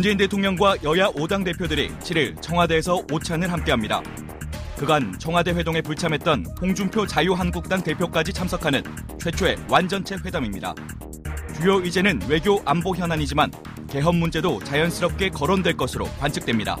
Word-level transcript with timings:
문재인 0.00 0.16
대통령과 0.16 0.76
여야 0.82 1.08
5당 1.10 1.44
대표들이 1.44 1.90
7일 1.98 2.40
청와대에서 2.40 3.02
오찬을 3.12 3.52
함께합니다. 3.52 4.00
그간 4.78 5.14
청와대 5.18 5.50
회동에 5.50 5.82
불참했던 5.82 6.46
홍준표 6.58 7.06
자유한국당 7.06 7.82
대표까지 7.82 8.32
참석하는 8.32 8.82
최초의 9.20 9.58
완전체 9.68 10.16
회담입니다. 10.24 10.74
주요 11.54 11.84
의제는 11.84 12.20
외교 12.28 12.62
안보 12.64 12.96
현안이지만 12.96 13.50
개헌 13.90 14.16
문제도 14.16 14.58
자연스럽게 14.64 15.28
거론될 15.28 15.76
것으로 15.76 16.06
관측됩니다. 16.18 16.78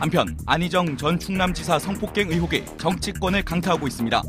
한편 0.00 0.36
안희정 0.44 0.96
전 0.96 1.20
충남지사 1.20 1.78
성폭행 1.78 2.28
의혹이 2.32 2.64
정치권을 2.76 3.44
강타하고 3.44 3.86
있습니다. 3.86 4.20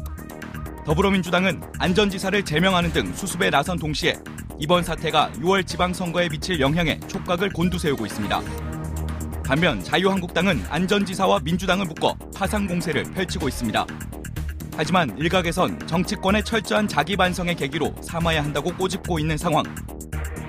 더불어민주당은 0.85 1.61
안전지사를 1.79 2.43
제명하는 2.43 2.91
등 2.91 3.13
수습에 3.13 3.49
나선 3.49 3.79
동시에 3.79 4.15
이번 4.59 4.83
사태가 4.83 5.31
6월 5.37 5.65
지방선거에 5.65 6.27
미칠 6.29 6.59
영향에 6.59 6.99
촉각을 7.07 7.49
곤두세우고 7.49 8.05
있습니다. 8.05 8.41
반면 9.45 9.81
자유한국당은 9.81 10.63
안전지사와 10.69 11.39
민주당을 11.43 11.85
묶어 11.85 12.15
파상 12.35 12.67
공세를 12.67 13.03
펼치고 13.03 13.47
있습니다. 13.47 13.85
하지만 14.75 15.17
일각에선 15.17 15.87
정치권의 15.87 16.43
철저한 16.43 16.87
자기 16.87 17.15
반성의 17.15 17.55
계기로 17.55 17.95
삼아야 18.01 18.43
한다고 18.43 18.73
꼬집고 18.73 19.19
있는 19.19 19.37
상황. 19.37 19.63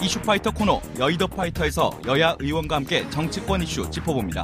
이슈파이터 0.03 0.51
코너 0.51 0.81
여의도 0.99 1.29
파이터에서 1.29 1.91
여야 2.07 2.37
의원과 2.41 2.77
함께 2.77 3.09
정치권 3.11 3.63
이슈 3.63 3.89
짚어봅니다. 3.91 4.43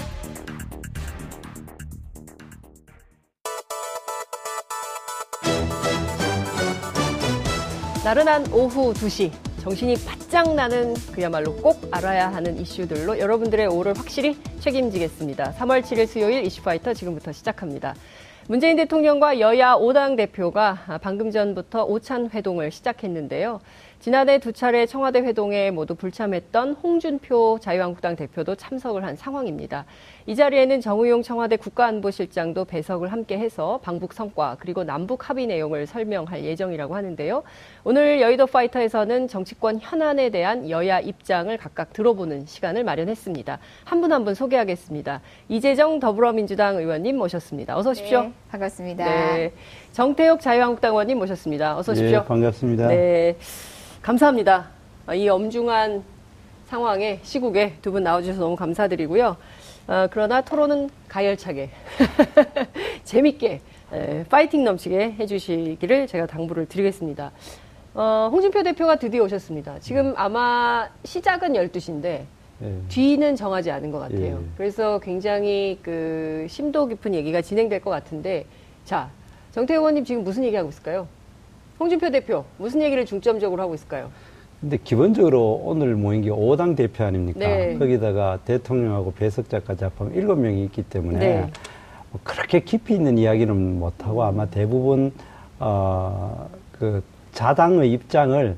나른한 8.03 8.51
오후 8.55 8.95
2시 8.95 9.31
정신이 9.61 9.95
바짝 10.07 10.55
나는 10.55 10.95
그야말로 11.13 11.55
꼭 11.57 11.87
알아야 11.91 12.33
하는 12.33 12.59
이슈들로 12.59 13.19
여러분들의 13.19 13.67
오를 13.67 13.93
확실히 13.93 14.39
책임지겠습니다. 14.61 15.53
3월 15.59 15.83
7일 15.83 16.07
수요일 16.07 16.43
이슈파이터 16.47 16.95
지금부터 16.95 17.31
시작합니다. 17.33 17.95
문재인 18.49 18.79
대통령과 18.79 19.39
여야 19.39 19.75
5당 19.75 20.17
대표가 20.17 20.99
방금 21.03 21.31
전부터 21.31 21.85
오찬 21.85 22.31
회동을 22.33 22.71
시작했는데요. 22.71 23.61
지난해 24.01 24.39
두 24.39 24.53
차례 24.55 24.87
청와대 24.87 25.19
회동에 25.21 25.71
모두 25.71 25.95
불참했던 25.95 26.73
홍준표 26.73 27.59
자유한국당 27.61 28.17
대표도 28.17 28.55
참석을 28.55 29.05
한 29.05 29.15
상황입니다. 29.15 29.85
이 30.27 30.35
자리에는 30.35 30.81
정우용 30.81 31.23
청와대 31.23 31.57
국가안보실장도 31.59 32.65
배석을 32.65 33.13
함께 33.13 33.37
해서 33.39 33.79
방북 33.83 34.15
성과 34.15 34.57
그리고 34.59 34.85
남북 34.85 35.29
합의 35.29 35.47
내용을 35.47 35.87
설명할 35.87 36.43
예정이라고 36.45 36.97
하는데요. 36.97 37.43
오늘 37.85 38.23
여의도 38.23 38.47
파이터에서는 38.47 39.29
정치권 39.29 39.81
현안에 39.83 40.31
대한 40.31 40.71
여야 40.71 40.99
입장을 41.01 41.55
각각 41.59 41.93
들어보는 41.93 42.47
시간을 42.47 42.85
마련했습니다. 42.85 43.59
한 43.85 44.01
분 44.01 44.13
한분 44.15 44.33
소개하겠습니다. 44.35 45.21
이재정 45.51 46.01
더불어민주당 46.01 46.77
의원님 46.79 47.19
모셨습니다. 47.19 47.77
어서 47.77 47.91
오십시오. 47.91 48.23
네, 48.23 48.33
반갑습니다. 48.51 49.05
네. 49.05 49.53
정태욱 49.93 50.41
자유한국당 50.41 50.93
의원님 50.93 51.19
모셨습니다. 51.19 51.77
어서 51.77 51.93
오십시오. 51.93 52.21
네, 52.21 52.25
반갑습니다. 52.25 52.89
네. 52.89 53.37
감사합니다. 54.03 54.69
이 55.15 55.29
엄중한 55.29 56.03
상황에 56.67 57.21
시국에 57.23 57.75
두 57.83 57.91
분 57.93 58.03
나와주셔서 58.03 58.41
너무 58.41 58.57
감사드리고요. 58.57 59.37
어, 59.89 60.07
그러나 60.11 60.41
토론은 60.41 60.89
가열차게 61.09 61.71
재밌게 63.05 63.61
에, 63.93 64.25
파이팅 64.25 64.63
넘치게 64.65 65.17
해주시기를 65.19 66.07
제가 66.07 66.27
당부를 66.27 66.67
드리겠습니다. 66.67 67.33
어, 67.95 68.29
홍준표 68.31 68.63
대표가 68.63 68.97
드디어 68.97 69.25
오셨습니다. 69.25 69.81
지금 69.81 70.15
아마 70.17 70.89
시작은 71.05 71.55
12시인데 71.55 72.23
예. 72.63 72.75
뒤는 72.89 73.35
정하지 73.37 73.71
않은 73.73 73.91
것 73.91 73.99
같아요. 73.99 74.39
예. 74.41 74.49
그래서 74.57 75.01
굉장히 75.01 75.79
그 75.83 76.47
심도 76.49 76.87
깊은 76.87 77.15
얘기가 77.15 77.41
진행될 77.43 77.81
것 77.81 77.91
같은데 77.91 78.45
자 78.85 79.11
정태호 79.53 79.81
의원님 79.81 80.05
지금 80.05 80.23
무슨 80.23 80.45
얘기하고 80.45 80.69
있을까요? 80.69 81.09
홍준표 81.81 82.11
대표 82.11 82.45
무슨 82.59 82.83
얘기를 82.83 83.07
중점적으로 83.07 83.63
하고 83.63 83.75
있을까요? 83.75 84.11
근데 84.61 84.77
기본적으로 84.85 85.63
오늘 85.65 85.97
모인 85.97 86.21
게 86.21 86.29
5당 86.29 86.77
대표 86.77 87.05
아닙니까? 87.05 87.41
네. 87.41 87.79
거기다가 87.79 88.39
대통령하고 88.45 89.15
배석자까지 89.15 89.85
합하면 89.85 90.13
7명이 90.13 90.65
있기 90.67 90.83
때문에 90.83 91.19
네. 91.19 91.51
뭐 92.11 92.21
그렇게 92.23 92.61
깊이 92.61 92.95
있는 92.95 93.17
이야기는 93.17 93.79
못하고 93.79 94.23
아마 94.23 94.45
대부분 94.45 95.13
어, 95.59 96.51
그 96.73 97.03
자당의 97.33 97.91
입장을 97.93 98.57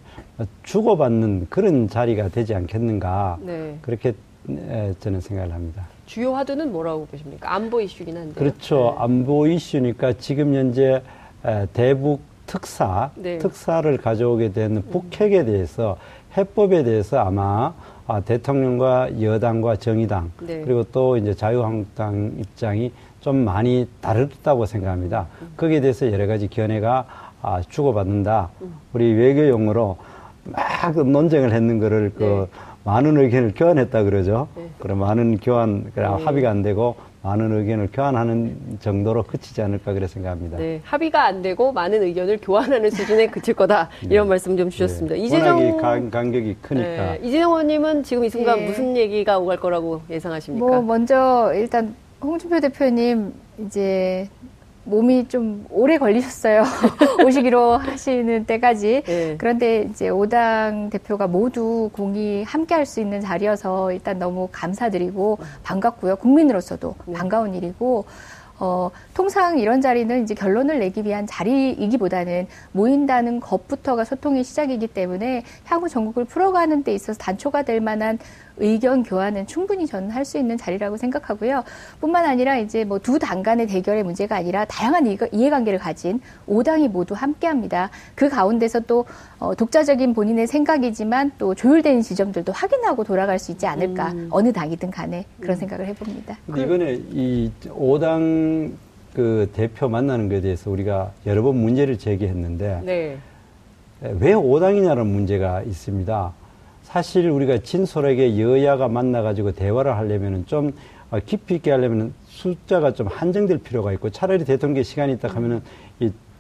주고받는 0.65 1.47
그런 1.49 1.89
자리가 1.89 2.31
되지 2.31 2.56
않겠는가 2.56 3.39
네. 3.43 3.78
그렇게 3.83 4.15
에, 4.50 4.93
저는 4.99 5.21
생각을 5.21 5.53
합니다. 5.53 5.87
주요 6.06 6.34
화두는 6.34 6.72
뭐라고 6.72 7.06
보십니까? 7.06 7.54
안보 7.54 7.81
이슈긴 7.81 8.16
한데. 8.16 8.34
그렇죠. 8.34 8.97
안보 8.99 9.47
이슈니까 9.47 10.15
지금 10.15 10.54
현재 10.54 11.00
에, 11.44 11.66
대북 11.72 12.31
특사, 12.47 13.10
네. 13.14 13.38
특사를 13.38 13.97
가져오게 13.97 14.53
된 14.53 14.82
북핵에 14.91 15.44
대해서 15.44 15.97
해법에 16.36 16.82
대해서 16.84 17.19
아마 17.19 17.72
아, 18.06 18.20
대통령과 18.20 19.22
여당과 19.22 19.76
정의당 19.76 20.30
네. 20.41 20.62
그리고 20.64 20.84
또 20.84 21.16
이제 21.16 21.34
자유한국당 21.34 22.32
입장이 22.38 22.92
좀 23.20 23.36
많이 23.36 23.88
다르다고 24.00 24.66
생각합니다. 24.66 25.28
거기에 25.56 25.80
대해서 25.80 26.10
여러 26.10 26.26
가지 26.26 26.48
견해가 26.48 27.06
아, 27.42 27.60
주고받는다. 27.69 28.50
우리 28.92 29.12
외교 29.12 29.48
용어로 29.48 29.97
막 30.44 31.06
논쟁을 31.06 31.53
했는 31.53 31.78
거를 31.78 32.12
그 32.16 32.22
네. 32.22 32.47
많은 32.84 33.16
의견을 33.16 33.53
교환했다 33.54 34.03
그러죠. 34.03 34.48
네. 34.56 34.69
그럼 34.78 34.98
많은 34.98 35.38
교환, 35.38 35.91
그래 35.94 36.09
네. 36.09 36.24
합의가 36.24 36.50
안 36.50 36.62
되고 36.62 36.97
많은 37.22 37.53
의견을 37.53 37.88
교환하는 37.93 38.78
정도로 38.81 39.22
그치지 39.22 39.62
않을까 39.62 39.93
그래 39.93 40.09
생각합니다. 40.09 40.59
네, 40.59 40.81
합의가 40.84 41.25
안 41.25 41.41
되고 41.41 41.72
많은 41.72 42.03
의견을 42.03 42.38
교환하는 42.43 42.91
수준에 42.91 43.28
그칠 43.28 43.55
거다 43.55 43.88
이런 44.03 44.28
말씀 44.28 44.56
좀 44.56 44.71
주셨습니다. 44.71 45.15
네. 45.15 45.22
이재정 45.22 45.56
워낙에 45.56 45.81
간, 45.81 46.10
간격이 46.10 46.56
크니까. 46.60 46.88
네, 47.12 47.21
이재정 47.22 47.53
의원님은 47.53 48.03
지금 48.03 48.25
이 48.25 48.28
순간 48.28 48.59
예. 48.59 48.66
무슨 48.66 48.97
얘기가 48.97 49.38
오갈 49.38 49.59
거라고 49.59 50.03
예상하십니까? 50.10 50.66
뭐 50.66 50.83
먼저 50.83 51.53
일단 51.55 51.94
홍준표 52.21 52.59
대표님 52.60 53.33
이제 53.66 54.28
몸이 54.84 55.28
좀 55.28 55.65
오래 55.70 55.98
걸리셨어요. 55.98 56.65
오시기로 57.25 57.76
하시는 57.76 58.44
때까지. 58.47 59.03
네. 59.04 59.37
그런데 59.38 59.82
이제 59.91 60.09
오당 60.09 60.91
대표가 60.91 61.26
모두 61.26 61.91
공이 61.93 62.43
함께 62.44 62.75
할 62.75 62.82
수 62.87 63.00
있는 63.00 63.21
자리여서 63.21 63.92
일단 63.92 64.19
너무 64.19 64.48
감사드리고 64.50 65.38
반갑고요. 65.62 66.16
국민으로서도 66.16 66.97
네. 67.06 67.15
반가운 67.15 67.54
일이고 67.54 68.04
어, 68.59 68.91
통상 69.15 69.59
이런 69.59 69.81
자리는 69.81 70.22
이제 70.22 70.34
결론을 70.34 70.78
내기 70.78 71.04
위한 71.04 71.26
자리이기보다는 71.26 72.47
모인다는 72.72 73.41
것부터가 73.41 74.04
소통의 74.04 74.44
시작이기 74.44 74.88
때문에 74.88 75.42
향후 75.65 75.88
전국을 75.88 76.25
풀어가는 76.26 76.84
데 76.84 76.92
있어서 76.94 77.19
단초가 77.19 77.62
될 77.62 77.81
만한 77.81 78.19
의견 78.67 79.03
교환은 79.03 79.47
충분히 79.47 79.87
저는 79.87 80.11
할 80.11 80.23
수 80.25 80.39
있는 80.39 80.56
자리라고 80.56 80.97
생각하고요. 80.97 81.65
뿐만 82.00 82.25
아니라 82.25 82.56
이제 82.56 82.84
뭐 82.84 82.99
두 82.99 83.19
당 83.19 83.43
간의 83.43 83.67
대결의 83.67 84.05
문제가 84.05 84.37
아니라 84.37 84.65
다양한 84.67 85.06
이해- 85.06 85.19
이해관계를 85.33 85.78
가진 85.81 86.21
오당이 86.47 86.89
모두 86.89 87.15
함께 87.15 87.49
합니다. 87.49 87.91
그 88.15 88.28
가운데서 88.28 88.81
또 88.81 89.05
어, 89.41 89.55
독자적인 89.56 90.15
본인의 90.15 90.47
생각이지만 90.47 91.33
또 91.39 91.55
조율된 91.56 92.03
지점들도 92.03 92.53
확인하고 92.53 93.03
돌아갈 93.03 93.39
수 93.41 93.51
있지 93.51 93.67
않을까. 93.67 94.12
음. 94.12 94.28
어느 94.31 94.53
당이든 94.53 94.91
간에 94.92 95.25
그런 95.41 95.57
생각을 95.57 95.86
해봅니다. 95.86 96.39
이번에 96.48 97.01
이 97.10 97.51
5당 97.69 98.71
그 99.15 99.51
대표 99.53 99.89
만나는 99.89 100.28
것에 100.28 100.41
대해서 100.41 100.71
우리가 100.71 101.10
여러 101.27 101.42
번 101.42 101.57
문제를 101.57 101.98
제기했는데 101.98 102.81
네. 102.84 103.19
왜 104.01 104.33
5당이냐는 104.34 105.04
문제가 105.07 105.63
있습니다. 105.63 106.33
사실 106.92 107.30
우리가 107.30 107.59
진솔하게 107.59 108.39
여야가 108.39 108.86
만나가지고 108.89 109.53
대화를 109.53 109.97
하려면은 109.97 110.44
좀 110.47 110.72
어, 111.10 111.18
깊이 111.24 111.54
있게 111.54 111.71
하려면은 111.71 112.12
숫자가 112.27 112.92
좀 112.92 113.06
한정될 113.06 113.59
필요가 113.59 113.92
있고 113.94 114.10
차라리 114.10 114.44
대통령 114.44 114.83
시간이 114.83 115.15
있다 115.15 115.28
하면은 115.28 115.62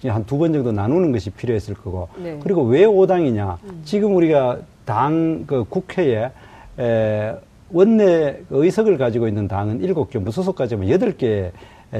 한두 0.06 0.36
번 0.36 0.52
정도 0.52 0.70
나누는 0.72 1.10
것이 1.12 1.30
필요했을 1.30 1.74
거고 1.74 2.08
네. 2.22 2.38
그리고 2.42 2.64
왜 2.64 2.84
5당이냐 2.84 3.56
지금 3.84 4.14
우리가 4.14 4.58
당 4.84 5.44
그 5.46 5.64
국회에 5.64 6.30
에, 6.78 7.34
원내 7.72 8.40
의석을 8.50 8.98
가지고 8.98 9.28
있는 9.28 9.48
당은 9.48 9.80
7개 9.80 10.18
무소속까지 10.18 10.74
하면 10.74 10.88
8개 10.90 11.50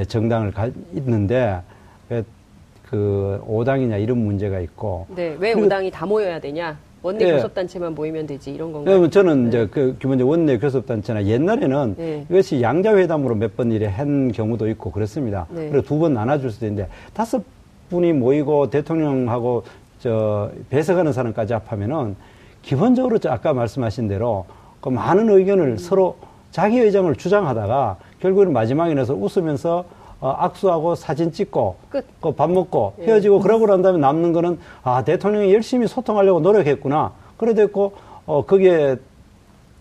정당을 0.08 0.50
가, 0.50 0.68
있는데 0.94 1.62
왜그 2.10 3.44
5당이냐 3.46 4.02
이런 4.02 4.18
문제가 4.18 4.60
있고 4.60 5.06
네. 5.14 5.36
왜 5.38 5.52
그리고- 5.54 5.66
오당이 5.66 5.90
다 5.90 6.04
모여야 6.04 6.38
되냐? 6.38 6.76
원내 7.02 7.26
예. 7.26 7.32
교섭단체만 7.32 7.94
모이면 7.94 8.26
되지 8.26 8.52
이런 8.52 8.72
건가요? 8.72 8.92
왜냐면 8.94 9.10
저는 9.10 9.48
이제 9.48 9.66
그 9.70 9.96
기본적으로 9.98 10.30
원내 10.38 10.58
교섭단체나 10.58 11.24
옛날에는 11.26 11.94
네. 11.98 12.26
이것이 12.30 12.62
양자회담으로 12.62 13.34
몇 13.34 13.56
번 13.56 13.72
일에 13.72 13.86
한 13.86 14.30
경우도 14.32 14.68
있고 14.68 14.90
그렇습니다. 14.92 15.46
네. 15.50 15.68
그리고 15.70 15.82
두 15.84 15.98
번 15.98 16.14
나눠줄 16.14 16.50
수도 16.50 16.66
있는데 16.66 16.88
다섯 17.12 17.42
분이 17.90 18.12
모이고 18.14 18.70
대통령하고 18.70 19.64
저 19.98 20.50
배석하는 20.70 21.12
사람까지 21.12 21.52
합하면은 21.52 22.16
기본적으로 22.62 23.18
저 23.18 23.30
아까 23.30 23.52
말씀하신 23.52 24.08
대로 24.08 24.46
그 24.80 24.88
많은 24.88 25.28
의견을 25.28 25.78
서로 25.78 26.16
자기 26.52 26.78
의장을 26.78 27.12
주장하다가 27.16 27.96
결국에는 28.20 28.52
마지막에 28.52 28.94
나서 28.94 29.14
웃으면서 29.14 29.84
어, 30.22 30.30
악수하고 30.38 30.94
사진 30.94 31.32
찍고 31.32 31.76
끝. 31.90 32.06
그밥 32.20 32.50
먹고 32.52 32.94
헤어지고 33.00 33.40
그러고 33.40 33.66
난 33.66 33.82
다음에 33.82 33.98
남는 33.98 34.32
거는 34.32 34.58
아 34.84 35.02
대통령이 35.04 35.52
열심히 35.52 35.88
소통하려고 35.88 36.38
노력했구나 36.40 37.12
그래 37.36 37.54
됐고 37.54 37.92
어 38.24 38.44
거기에 38.46 38.96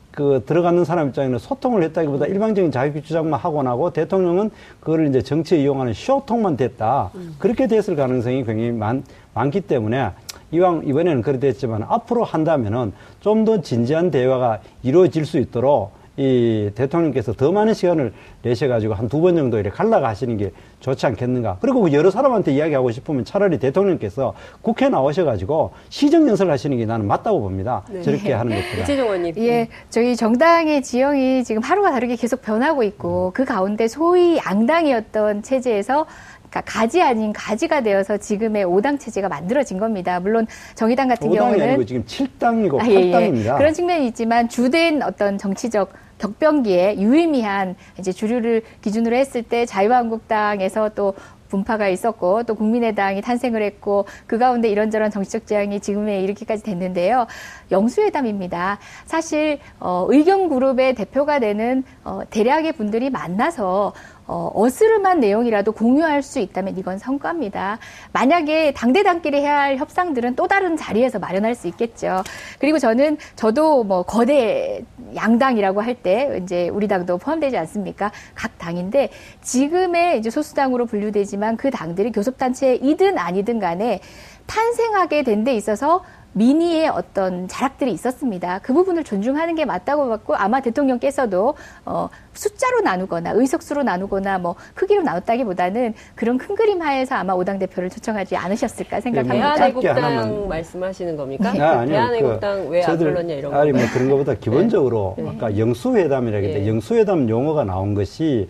그 0.10 0.44
들어가는 0.46 0.84
사람 0.84 1.10
입장에는 1.10 1.38
소통을 1.38 1.84
했다기보다 1.84 2.26
일방적인 2.26 2.72
자기 2.72 3.02
주장만 3.02 3.40
하고 3.40 3.62
나고 3.64 3.94
대통령은 3.94 4.50
그거를 4.82 5.08
이제 5.08 5.22
정치에 5.22 5.60
이용하는 5.60 5.94
쇼통만 5.94 6.58
됐다. 6.58 7.12
그렇게 7.40 7.68
됐을 7.68 7.96
가능성이 7.96 8.44
굉장히 8.44 8.72
많, 8.72 9.04
많기 9.34 9.62
때문에 9.62 10.10
이왕 10.52 10.82
이번에는 10.86 11.22
그래 11.22 11.40
됐지만 11.40 11.84
앞으로 11.88 12.24
한다면은 12.26 12.92
좀 13.22 13.46
더 13.46 13.62
진지한 13.62 14.12
대화가 14.12 14.60
이루어질 14.84 15.26
수 15.26 15.38
있도록 15.38 15.92
이 16.18 16.70
대통령께서 16.76 17.32
더 17.34 17.52
많은 17.52 17.74
시간을 17.74 18.12
내셔가지고 18.44 18.94
한 18.94 19.08
두 19.08 19.22
번 19.22 19.36
정도 19.36 19.58
이렇게 19.60 19.76
갈라가 19.76 20.10
하시는 20.10 20.36
게 20.38 20.52
좋지 20.80 21.06
않겠는가. 21.06 21.58
그리고 21.62 21.82
그 21.82 21.94
여러 21.94 22.10
사람한테 22.12 22.52
이야기하고 22.54 22.92
싶으면 22.92 23.24
차라리 23.24 23.60
대통령께서 23.60 24.34
국회 24.62 24.90
나오셔가지고 24.90 25.72
시정연설 25.90 26.50
하시는 26.52 26.76
게 26.78 26.86
나는 26.86 27.08
맞다고 27.08 27.40
봅니다. 27.40 27.84
저렇게 28.04 28.34
하는 28.34 28.56
것보다. 28.56 28.84
이재종 28.84 29.06
의원님. 29.06 29.36
예, 29.38 29.68
저희 29.90 30.16
정당의 30.16 30.82
지형이 30.82 31.44
지금 31.44 31.62
하루가 31.62 31.92
다르게 31.92 32.16
계속 32.16 32.42
변하고 32.42 32.84
있고 32.84 33.32
그 33.34 33.46
가운데 33.46 33.88
소위 33.88 34.38
양당이었던 34.38 35.44
체제에서 35.44 36.06
그러니까 36.52 36.62
가지 36.66 37.02
아닌 37.02 37.32
가지가 37.32 37.82
되어서 37.82 38.18
지금의 38.18 38.66
오당 38.66 39.00
체제가 39.00 39.30
만들어진 39.30 39.80
겁니다. 39.80 40.20
물론 40.20 40.46
정의당 40.76 41.08
같은 41.08 41.30
5당이 41.30 41.38
경우는 41.38 41.62
아니고 41.62 41.86
지금 41.86 42.04
7당이고 42.04 42.82
아, 42.82 42.88
예, 42.88 42.94
예. 42.94 43.12
8당입니다. 43.12 43.58
그런 43.58 43.74
측면이 43.74 44.08
있지만 44.08 44.50
주된 44.50 45.02
어떤 45.02 45.38
정치적 45.38 45.94
격변기에 46.20 47.00
유의미한 47.00 47.76
이제 47.98 48.12
주류를 48.12 48.62
기준으로 48.82 49.16
했을 49.16 49.42
때 49.42 49.66
자유한국당에서 49.66 50.90
또 50.90 51.16
분파가 51.52 51.90
있었고 51.90 52.44
또 52.44 52.56
국민의당이 52.56 53.22
탄생을 53.22 53.62
했고 53.62 54.06
그 54.26 54.38
가운데 54.38 54.70
이런저런 54.70 55.12
정치적 55.12 55.46
지향이 55.46 55.82
지금에 55.82 56.22
이렇게까지 56.22 56.64
됐는데요. 56.64 57.28
영수회담입니다. 57.72 58.80
사실 59.06 59.60
어, 59.80 60.06
의견 60.10 60.48
그룹의 60.48 60.96
대표가 60.96 61.40
되는 61.40 61.84
어, 62.04 62.22
대략의 62.30 62.74
분들이 62.74 63.10
만나서 63.10 63.94
어, 64.28 64.52
어스름한 64.54 65.20
내용이라도 65.20 65.72
공유할 65.74 66.22
수 66.24 66.40
있다면 66.40 66.78
이건 66.78 66.98
성과입니다. 66.98 67.80
만약에 68.14 68.72
당대당끼리 68.74 69.38
해야 69.40 69.60
할 69.60 69.78
협상들은 69.78 70.36
또 70.36 70.48
다른 70.48 70.78
자리에서 70.78 71.20
마련할 71.20 71.56
수 71.56 71.68
있겠죠. 71.68 72.24
그리고 72.60 72.80
저는 72.80 73.18
저도 73.36 73.84
뭐 73.84 74.04
거대 74.04 74.84
양당이라고 75.16 75.82
할 75.82 75.92
때 76.02 76.40
이제 76.42 76.70
우리 76.70 76.88
당도 76.88 77.18
포함되지 77.18 77.58
않습니까? 77.58 78.12
각 78.34 78.58
당인데 78.58 79.10
지금의 79.42 80.18
이제 80.20 80.30
소수당으로 80.30 80.86
분류되지만 80.86 81.58
그 81.58 81.70
당들이 81.70 82.12
교섭단체이든 82.12 83.18
아니든 83.18 83.60
간에 83.60 84.00
탄생하게 84.48 85.24
된 85.24 85.42
데 85.44 85.56
있어서 85.56 86.04
민의의 86.34 86.88
어떤 86.88 87.48
자락들이 87.48 87.92
있었습니다. 87.92 88.60
그 88.64 88.74
부분을 88.74 89.04
존중하는 89.04 89.56
게 89.56 89.66
맞다고 89.66 90.08
봤고 90.08 90.36
아마 90.36 90.62
대통령께서도 90.62 91.56
어, 91.86 92.10
숫자로 92.34 92.82
나누거나 92.82 93.32
의석수로 93.32 93.84
나누거나 93.84 94.38
뭐 94.40 94.56
크기로 94.74 95.02
나눴다기보다는 95.04 95.94
그런 96.16 96.38
큰 96.38 96.56
그림 96.56 96.82
하에서 96.82 97.16
아마 97.16 97.34
오당 97.34 97.60
대표를 97.60 97.90
초청하지 97.90 98.38
않으셨을까 98.38 99.02
생각합니다. 99.02 99.56
짧게 99.56 99.82
대한애국당 99.82 100.04
하나만. 100.04 100.48
말씀하시는 100.48 101.18
겁니까? 101.18 101.50
아, 101.50 101.80
아니요. 101.80 101.88
대한애국당 101.96 102.70
왜안 102.70 102.88
저들- 102.88 103.00
불렀냐 103.10 103.34
이런 103.36 103.52
거. 103.52 103.60
아니 103.60 103.72
뭐 103.74 103.82
그런 103.94 104.10
것보다 104.10 104.34
기본적으로 104.36 105.16
네. 105.18 105.30
아까 105.36 105.58
영수회담이라고 105.58 106.46
했는데 106.46 106.66
예. 106.66 106.70
영수회담 106.70 107.28
용어가 107.28 107.66
나온 107.66 107.94
것이 107.94 108.48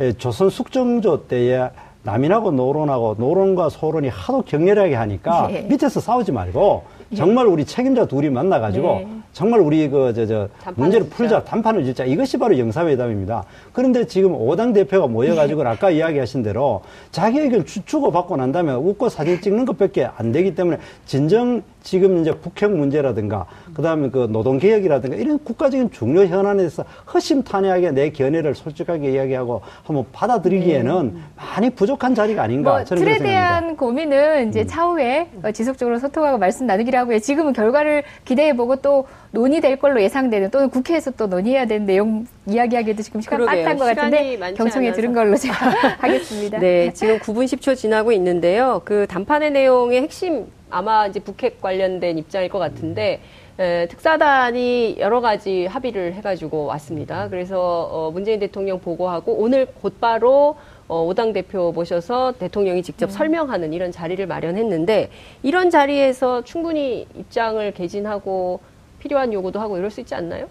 에, 0.00 0.12
조선 0.12 0.50
숙정조 0.50 1.26
때에 1.28 1.70
남인하고 2.02 2.50
노론하고 2.50 3.14
노론과 3.16 3.70
소론이 3.70 4.08
하도 4.08 4.42
격렬하게 4.42 4.94
하니까 4.94 5.48
예. 5.52 5.60
밑에서 5.62 6.00
싸우지 6.00 6.32
말고 6.32 6.82
정말 7.14 7.46
우리 7.46 7.64
책임자 7.64 8.06
둘이 8.06 8.30
만나가지고 8.30 8.86
네. 8.86 9.08
정말 9.32 9.60
우리 9.60 9.88
그저 9.88 10.48
문제를. 10.76 11.08
풀자 11.08 11.44
단판을 11.44 11.84
짓자 11.84 12.04
이것이 12.04 12.38
바로 12.38 12.58
영사회담입니다. 12.58 13.44
그런데 13.72 14.06
지금 14.06 14.34
오당 14.34 14.72
대표가 14.72 15.06
모여가지고 15.06 15.64
네. 15.64 15.68
아까 15.70 15.90
이야기하신 15.90 16.42
대로 16.42 16.82
자기 17.10 17.40
의견 17.40 17.64
주, 17.64 17.84
주고 17.84 18.10
받고 18.10 18.36
난 18.36 18.52
다음에 18.52 18.72
웃고 18.72 19.08
사진 19.08 19.40
찍는 19.40 19.64
것밖에 19.64 20.08
안 20.16 20.32
되기 20.32 20.54
때문에 20.54 20.78
진정 21.04 21.62
지금 21.84 22.18
이제 22.18 22.32
북핵 22.32 22.72
문제라든가 22.72 23.46
그다음에 23.74 24.08
그 24.08 24.26
노동 24.30 24.58
개혁이라든가 24.58 25.16
이런 25.16 25.38
국가적인 25.38 25.90
중요 25.92 26.24
현안에 26.24 26.56
대해서 26.56 26.82
허심탄회하게 27.12 27.90
내 27.92 28.10
견해를 28.10 28.54
솔직하게 28.54 29.12
이야기하고 29.12 29.60
한번 29.84 30.06
받아들이기에는 30.10 31.14
많이 31.36 31.70
부족한 31.70 32.14
자리가 32.14 32.42
아닌가 32.42 32.70
네. 32.70 32.76
뭐 32.78 32.84
저는 32.84 33.04
틀에. 33.04 33.18
대한 33.18 33.76
고민은 33.76 34.44
음. 34.44 34.48
이제 34.48 34.66
차후에 34.66 35.28
어, 35.42 35.52
지속적으로 35.52 35.98
소통하고 35.98 36.38
말씀 36.38 36.66
나누기로 36.66 36.96
하고요. 36.98 37.18
지금은 37.18 37.52
결과를 37.52 38.02
기대해 38.24 38.56
보고 38.56 38.76
또 38.76 39.06
논의될 39.32 39.76
걸로 39.78 40.00
예상되는 40.00 40.50
또는 40.50 40.70
국회에서 40.70 41.10
또 41.10 41.26
논의해야 41.26 41.66
되는 41.66 41.84
내용 41.84 42.26
이야기하기도 42.46 43.02
지금 43.02 43.20
시간. 43.20 43.44
빠듯한 43.44 43.76
것 43.76 43.84
같은데 43.84 44.38
경청해 44.56 44.88
않아서. 44.88 44.96
들은 44.96 45.12
걸로 45.12 45.36
제가 45.36 45.54
하겠습니다. 46.00 46.58
네, 46.58 46.92
지금 46.94 47.18
9분 47.18 47.44
10초 47.44 47.76
지나고 47.76 48.10
있는데요. 48.12 48.80
그 48.86 49.06
단판의 49.06 49.50
내용의 49.50 50.00
핵심 50.02 50.46
아마 50.74 51.06
이제 51.06 51.20
북핵 51.20 51.60
관련된 51.60 52.18
입장일 52.18 52.48
것 52.48 52.58
같은데 52.58 53.20
에, 53.58 53.86
특사단이 53.88 54.96
여러 54.98 55.20
가지 55.20 55.66
합의를 55.66 56.14
해가지고 56.14 56.64
왔습니다. 56.66 57.28
그래서 57.28 57.88
어, 57.92 58.10
문재인 58.10 58.40
대통령 58.40 58.80
보고하고 58.80 59.32
오늘 59.34 59.66
곧바로 59.66 60.56
어, 60.88 61.02
오당 61.04 61.32
대표 61.32 61.70
모셔서 61.72 62.32
대통령이 62.32 62.82
직접 62.82 63.10
설명하는 63.12 63.72
이런 63.72 63.92
자리를 63.92 64.26
마련했는데 64.26 65.10
이런 65.44 65.70
자리에서 65.70 66.42
충분히 66.42 67.06
입장을 67.14 67.70
개진하고 67.72 68.58
필요한 68.98 69.32
요구도 69.32 69.60
하고 69.60 69.78
이럴 69.78 69.90
수 69.90 70.00
있지 70.00 70.14
않나요? 70.14 70.46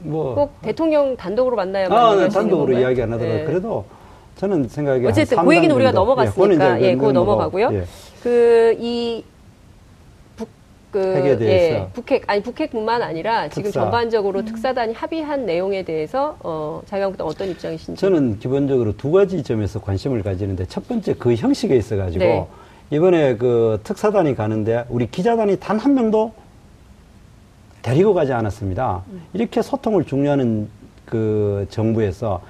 뭐 0.00 0.34
꼭 0.34 0.60
대통령 0.62 1.16
단독으로 1.16 1.54
만나야만 1.56 1.98
아, 1.98 2.14
네, 2.16 2.28
단독으로 2.28 2.66
건가요? 2.72 2.80
이야기 2.80 3.00
안 3.02 3.12
하더라도 3.12 3.38
네. 3.38 3.44
그래도 3.44 3.84
저는 4.36 4.68
생각에 4.68 5.06
어쨌든 5.06 5.38
한그 5.38 5.54
얘기는 5.54 5.74
우리가 5.74 5.92
정도. 5.92 6.00
넘어갔으니까 6.00 6.80
예, 6.80 6.86
예, 6.86 6.92
이제 6.92 7.12
넘어가고요. 7.12 7.70
예. 7.72 7.84
그이 8.22 9.22
북, 9.22 9.33
그. 10.94 11.38
예, 11.40 11.88
북핵 11.92 12.22
아니 12.28 12.40
북핵뿐만 12.40 13.02
아니라 13.02 13.48
지금 13.48 13.64
특사. 13.64 13.80
전반적으로 13.80 14.44
특사단이 14.44 14.92
합의한 14.94 15.44
내용에 15.44 15.82
대해서 15.82 16.36
어, 16.40 16.80
자유한국당 16.86 17.26
어떤 17.26 17.48
입장이신지 17.48 18.00
저는 18.00 18.38
기본적으로 18.38 18.96
두 18.96 19.10
가지 19.10 19.42
점에서 19.42 19.80
관심을 19.80 20.22
가지는데 20.22 20.66
첫 20.66 20.86
번째 20.86 21.14
그 21.18 21.34
형식에 21.34 21.74
있어 21.76 21.96
가지고 21.96 22.24
네. 22.24 22.46
이번에 22.90 23.36
그 23.36 23.80
특사단이 23.82 24.36
가는데 24.36 24.84
우리 24.88 25.10
기자단이 25.10 25.58
단 25.58 25.78
한 25.78 25.94
명도 25.94 26.32
데리고 27.82 28.14
가지 28.14 28.32
않았습니다. 28.32 29.02
이렇게 29.34 29.60
소통을 29.62 30.04
중요하는 30.04 30.68
그 31.04 31.66
정부에서 31.70 32.40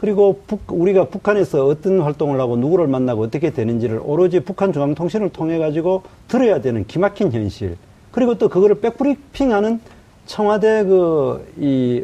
그리고 0.00 0.40
북, 0.46 0.60
우리가 0.68 1.08
북한에서 1.08 1.66
어떤 1.66 2.00
활동을 2.00 2.40
하고 2.40 2.56
누구를 2.56 2.86
만나고 2.86 3.22
어떻게 3.22 3.50
되는지를 3.50 4.00
오로지 4.02 4.40
북한 4.40 4.72
중앙통신을 4.72 5.28
통해 5.28 5.58
가지고 5.58 6.04
들어야 6.26 6.62
되는 6.62 6.86
기막힌 6.86 7.30
현실. 7.32 7.76
그리고 8.10 8.38
또 8.38 8.48
그거를 8.48 8.80
백브리핑하는 8.80 9.78
청와대 10.24 10.84
그 10.84 11.44
이 11.58 12.02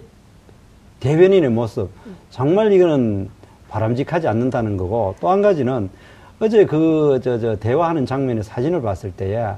대변인의 1.00 1.48
모습. 1.50 1.88
정말 2.28 2.70
이거는 2.72 3.30
바람직하지 3.70 4.28
않는다는 4.28 4.76
거고 4.76 5.14
또 5.20 5.30
한 5.30 5.40
가지는 5.40 5.88
어제 6.38 6.66
그 6.66 7.18
저 7.22 7.38
저 7.38 7.56
대화하는 7.56 8.04
장면의 8.04 8.44
사진을 8.44 8.82
봤을 8.82 9.10
때에 9.12 9.52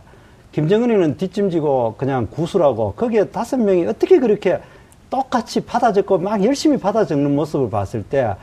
김정은이는 0.52 1.16
뒷짐지고 1.16 1.97
그냥 1.99 2.28
구술하고 2.30 2.92
거기에 2.92 3.25
다섯 3.30 3.57
명이 3.57 3.87
어떻게 3.87 4.21
그렇게 4.21 4.61
똑같이 5.11 5.61
받아 5.61 5.93
적고 5.93 6.19
막 6.19 6.45
열심히 6.45 6.77
받아 6.79 7.05
적는 7.05 7.35
모습을 7.35 7.71
봤을 7.71 8.03
때 8.03 8.35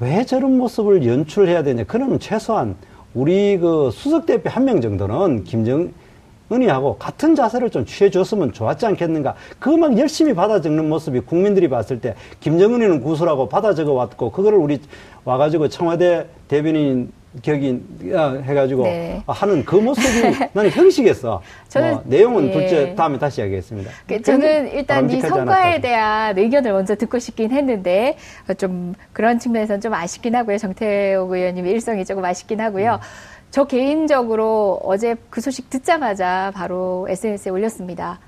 왜 0.00 0.24
저런 0.24 0.58
모습을 0.58 1.06
연출해야 1.06 1.62
되냐. 1.62 1.84
그러면 1.86 2.18
최소한 2.18 2.74
우리 3.14 3.56
그 3.58 3.90
수석 3.92 4.26
대표 4.26 4.50
한 4.50 4.64
명 4.64 4.80
정도는 4.80 5.44
김정 5.44 5.92
은이하고 6.52 6.96
같은 6.98 7.34
자세를 7.34 7.70
좀 7.70 7.84
취해줬으면 7.86 8.52
좋았지 8.52 8.86
않겠는가. 8.86 9.34
그거 9.58 9.76
막 9.76 9.96
열심히 9.98 10.34
받아 10.34 10.60
적는 10.60 10.88
모습이 10.88 11.20
국민들이 11.20 11.68
봤을 11.68 12.00
때 12.00 12.14
김정은이는 12.40 13.00
구술하고 13.02 13.48
받아 13.48 13.74
적어 13.74 13.92
왔고 13.92 14.30
그거를 14.30 14.58
우리 14.58 14.80
와가지고 15.24 15.68
청와대 15.68 16.26
대변인 16.48 17.12
격인 17.40 18.12
아, 18.14 18.38
해가지고 18.44 18.82
네. 18.82 19.22
하는 19.26 19.64
그 19.64 19.76
모습이 19.76 20.06
나는 20.52 20.68
형식에서 20.70 21.40
저는- 21.70 21.90
뭐 21.92 22.02
내용은 22.04 22.48
예. 22.48 22.52
둘째 22.52 22.94
다음에 22.94 23.18
다시 23.18 23.40
이야기하겠습니다. 23.40 23.90
그 24.06 24.20
저는 24.20 24.70
일단 24.72 25.08
이 25.08 25.18
성과에. 25.18 25.80
대한 25.80 26.36
의견을 26.36 26.72
먼저 26.72 26.94
듣고 26.94 27.18
싶긴 27.18 27.50
했는데 27.52 28.18
어, 28.50 28.52
좀 28.54 28.92
그런 29.14 29.38
측면에서는 29.38 29.80
좀 29.80 29.94
아쉽긴 29.94 30.34
하고요. 30.36 30.58
정태욱 30.58 31.30
의원님의 31.32 31.72
일성이 31.72 32.04
조금 32.04 32.22
아쉽긴 32.22 32.60
하고요. 32.60 33.00
저 33.52 33.64
개인적으로 33.64 34.80
어제 34.82 35.14
그 35.28 35.42
소식 35.42 35.68
듣자마자 35.68 36.50
바로 36.54 37.06
SNS에 37.10 37.52
올렸습니다. 37.52 38.18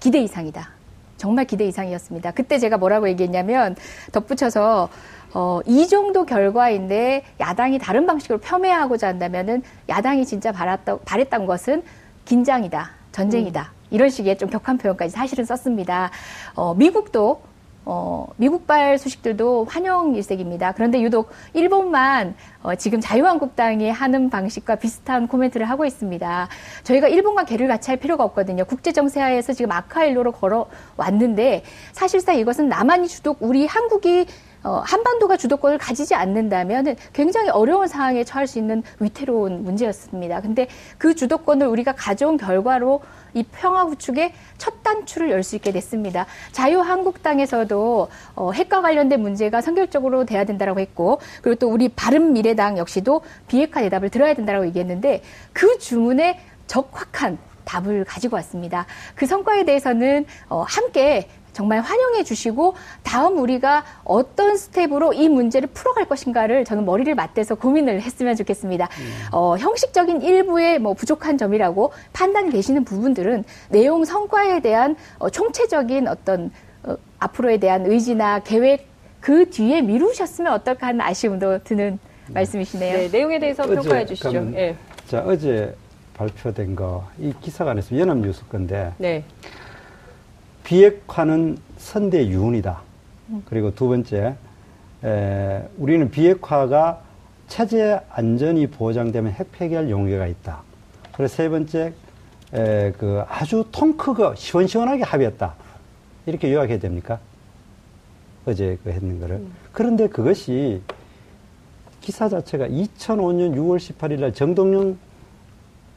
기대 0.00 0.18
이상이다. 0.18 0.70
정말 1.16 1.44
기대 1.44 1.64
이상이었습니다. 1.66 2.32
그때 2.32 2.58
제가 2.58 2.76
뭐라고 2.76 3.08
얘기했냐면 3.08 3.76
덧붙여서 4.10 4.88
어, 5.34 5.60
이 5.66 5.86
정도 5.86 6.26
결과인데 6.26 7.22
야당이 7.38 7.78
다른 7.78 8.06
방식으로 8.06 8.40
폄훼하고자 8.40 9.06
한다면은 9.06 9.62
야당이 9.88 10.26
진짜 10.26 10.50
바랐다, 10.50 10.98
바랬던 11.04 11.46
것은 11.46 11.84
긴장이다, 12.24 12.90
전쟁이다. 13.12 13.72
이런 13.92 14.10
식의 14.10 14.36
좀 14.36 14.50
격한 14.50 14.78
표현까지 14.78 15.12
사실은 15.12 15.44
썼습니다. 15.44 16.10
어, 16.56 16.74
미국도 16.74 17.40
어, 17.86 18.26
미국발 18.36 18.98
소식들도 18.98 19.66
환영 19.68 20.14
일색입니다. 20.14 20.72
그런데 20.72 21.00
유독 21.02 21.30
일본만 21.52 22.34
어, 22.62 22.74
지금 22.74 23.00
자유한국당이 23.00 23.90
하는 23.90 24.30
방식과 24.30 24.76
비슷한 24.76 25.28
코멘트를 25.28 25.68
하고 25.68 25.84
있습니다. 25.84 26.48
저희가 26.82 27.08
일본과 27.08 27.44
개를 27.44 27.68
같이 27.68 27.90
할 27.90 27.98
필요가 27.98 28.24
없거든요. 28.24 28.64
국제정세 28.64 29.20
하에서 29.20 29.52
지금 29.52 29.72
아카일로로 29.72 30.32
걸어왔는데 30.32 31.62
사실상 31.92 32.36
이것은 32.36 32.68
남한이 32.68 33.08
주독, 33.08 33.38
우리 33.40 33.66
한국이 33.66 34.26
어, 34.26 34.28
한반도가 34.70 35.36
주도권을 35.36 35.78
가지지 35.78 36.14
않는다면 36.14 36.96
굉장히 37.12 37.50
어려운 37.50 37.86
상황에 37.86 38.24
처할 38.24 38.46
수 38.46 38.58
있는 38.58 38.82
위태로운 39.00 39.62
문제였습니다. 39.64 40.40
근데 40.40 40.68
그 40.98 41.14
주도권을 41.14 41.66
우리가 41.66 41.92
가져온 41.92 42.36
결과로 42.36 43.02
이 43.34 43.42
평화 43.52 43.84
구축의 43.84 44.32
첫 44.58 44.82
단추를 44.82 45.30
열 45.30 45.44
수 45.44 45.56
있게 45.56 45.72
됐습니다. 45.72 46.26
자유한국당에서도 46.52 48.08
어, 48.36 48.52
핵과 48.52 48.80
관련된 48.80 49.20
문제가 49.20 49.60
선결적으로 49.60 50.24
돼야 50.24 50.44
된다고 50.44 50.80
했고 50.80 51.20
그리고 51.42 51.58
또 51.58 51.68
우리 51.68 51.88
바른미래당 51.90 52.78
역시도 52.78 53.20
비핵화 53.46 53.82
대답을 53.82 54.08
들어야 54.08 54.34
된다고 54.34 54.66
얘기했는데 54.66 55.22
그 55.52 55.78
주문에 55.78 56.40
적확한 56.66 57.38
답을 57.64 58.04
가지고 58.04 58.36
왔습니다. 58.36 58.86
그 59.14 59.26
성과에 59.26 59.64
대해서는 59.64 60.24
어, 60.48 60.64
함께 60.66 61.28
정말 61.54 61.80
환영해 61.80 62.24
주시고 62.24 62.74
다음 63.02 63.38
우리가 63.38 63.84
어떤 64.04 64.56
스텝으로 64.56 65.14
이 65.14 65.28
문제를 65.28 65.68
풀어갈 65.72 66.06
것인가를 66.06 66.64
저는 66.64 66.84
머리를 66.84 67.14
맞대서 67.14 67.54
고민을 67.54 68.02
했으면 68.02 68.36
좋겠습니다. 68.36 68.88
어, 69.32 69.56
형식적인 69.56 70.20
일부의 70.20 70.80
뭐 70.80 70.92
부족한 70.92 71.38
점이라고 71.38 71.92
판단이 72.12 72.50
되시는 72.50 72.84
부분들은 72.84 73.44
내용 73.70 74.04
성과에 74.04 74.60
대한 74.60 74.96
어, 75.18 75.30
총체적인 75.30 76.08
어떤 76.08 76.50
어, 76.82 76.96
앞으로에 77.20 77.58
대한 77.58 77.86
의지나 77.86 78.40
계획 78.40 78.86
그 79.20 79.48
뒤에 79.48 79.80
미루셨으면 79.80 80.52
어떨까 80.52 80.88
하는 80.88 81.00
아쉬움도 81.00 81.64
드는 81.64 81.98
말씀이시네요. 82.28 82.98
네, 82.98 83.08
내용에 83.08 83.38
대해서 83.38 83.62
어제 83.62 83.74
평가해 83.74 84.06
주시죠. 84.06 84.28
그러면 84.28 84.54
예. 84.54 84.76
자, 85.08 85.22
어제 85.24 85.74
발표된 86.14 86.76
거, 86.76 87.06
이 87.18 87.32
기사가 87.40 87.70
안에서 87.72 87.98
연합뉴스 87.98 88.46
건데, 88.48 88.92
네. 88.98 89.24
비핵화는 90.64 91.58
선대 91.76 92.26
유운이다. 92.26 92.82
그리고 93.46 93.74
두 93.74 93.88
번째, 93.88 94.34
에, 95.04 95.62
우리는 95.78 96.10
비핵화가 96.10 97.00
체제 97.46 98.00
안전이 98.10 98.66
보장되면 98.68 99.32
핵 99.32 99.52
폐기할 99.52 99.90
용의가 99.90 100.26
있다. 100.26 100.62
그리고 101.12 101.28
세 101.28 101.48
번째, 101.48 101.92
에, 102.54 102.92
그 102.98 103.22
아주 103.28 103.66
통 103.70 103.96
크고 103.96 104.34
시원시원하게 104.34 105.02
합의했다. 105.02 105.54
이렇게 106.26 106.52
요약해야 106.52 106.78
됩니까? 106.78 107.18
어제 108.46 108.78
그 108.82 108.90
했는 108.90 109.20
거를. 109.20 109.42
그런데 109.72 110.08
그것이 110.08 110.82
기사 112.00 112.28
자체가 112.28 112.68
2005년 112.68 113.54
6월 113.54 113.78
18일 113.78 114.20
날 114.20 114.32
정동영 114.34 114.98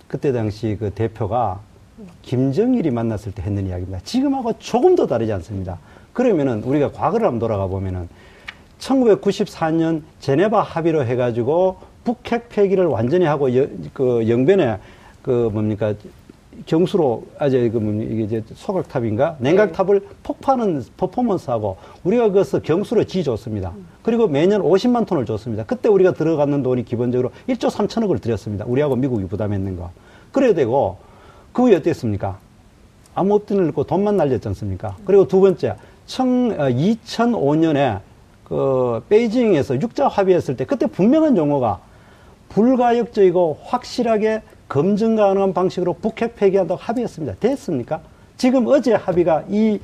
그때 0.07 0.31
당시 0.31 0.77
그 0.79 0.89
대표가 0.91 1.59
김정일이 2.21 2.91
만났을 2.91 3.31
때 3.31 3.41
했는 3.43 3.67
이야기입니다. 3.67 3.99
지금하고 4.03 4.53
조금 4.59 4.95
더 4.95 5.07
다르지 5.07 5.31
않습니다. 5.33 5.79
그러면은 6.13 6.63
우리가 6.63 6.91
과거를 6.91 7.25
한번 7.25 7.39
돌아가 7.39 7.67
보면은 7.67 8.07
1994년 8.79 10.03
제네바 10.19 10.61
합의로 10.61 11.05
해가지고 11.05 11.77
북핵 12.03 12.49
폐기를 12.49 12.85
완전히 12.85 13.25
하고 13.25 13.55
여, 13.55 13.67
그 13.93 14.27
영변에 14.27 14.77
그 15.21 15.49
뭡니까 15.51 15.93
경수로 16.65 17.25
아제 17.37 17.69
그 17.69 17.77
뭡니까 17.77 18.11
이게 18.13 18.23
이제 18.23 18.43
소각탑인가 18.53 19.37
냉각탑을 19.39 20.01
폭파하는 20.23 20.83
퍼포먼스하고 20.95 21.77
우리가 22.03 22.29
그것을 22.29 22.61
경수로 22.61 23.03
지 23.03 23.23
줬습니다. 23.23 23.73
그리고 24.03 24.27
매년 24.27 24.61
50만 24.61 25.05
톤을 25.05 25.25
줬습니다. 25.25 25.65
그때 25.65 25.89
우리가 25.89 26.13
들어갔는 26.13 26.63
돈이 26.63 26.85
기본적으로 26.85 27.31
1조 27.49 27.69
3천억을 27.69 28.21
들였습니다. 28.21 28.65
우리하고 28.65 28.95
미국이 28.95 29.25
부담했는 29.25 29.75
거. 29.75 29.91
그래야 30.31 30.53
되고 30.53 30.97
그 31.57 31.63
후에 31.63 31.75
어땠습니까? 31.77 32.37
아무 33.15 33.41
일 33.49 33.61
없고 33.69 33.85
돈만 33.85 34.15
날렸지 34.15 34.47
않습니까? 34.49 34.95
그리고 35.05 35.27
두 35.27 35.41
번째, 35.41 35.73
청, 36.05 36.51
어, 36.51 36.65
2005년에 36.69 37.99
그 38.43 39.01
베이징에서 39.09 39.81
육자 39.81 40.07
합의했을 40.07 40.55
때 40.55 40.65
그때 40.65 40.85
분명한 40.85 41.35
용어가 41.35 41.79
불가역적이고 42.49 43.57
확실하게 43.63 44.43
검증 44.69 45.15
가능한 45.15 45.55
방식으로 45.55 45.93
북핵 45.93 46.35
폐기한다고 46.35 46.79
합의했습니다. 46.79 47.37
됐습니까? 47.39 48.01
지금 48.37 48.67
어제 48.67 48.93
합의가 48.93 49.45
이 49.49 49.79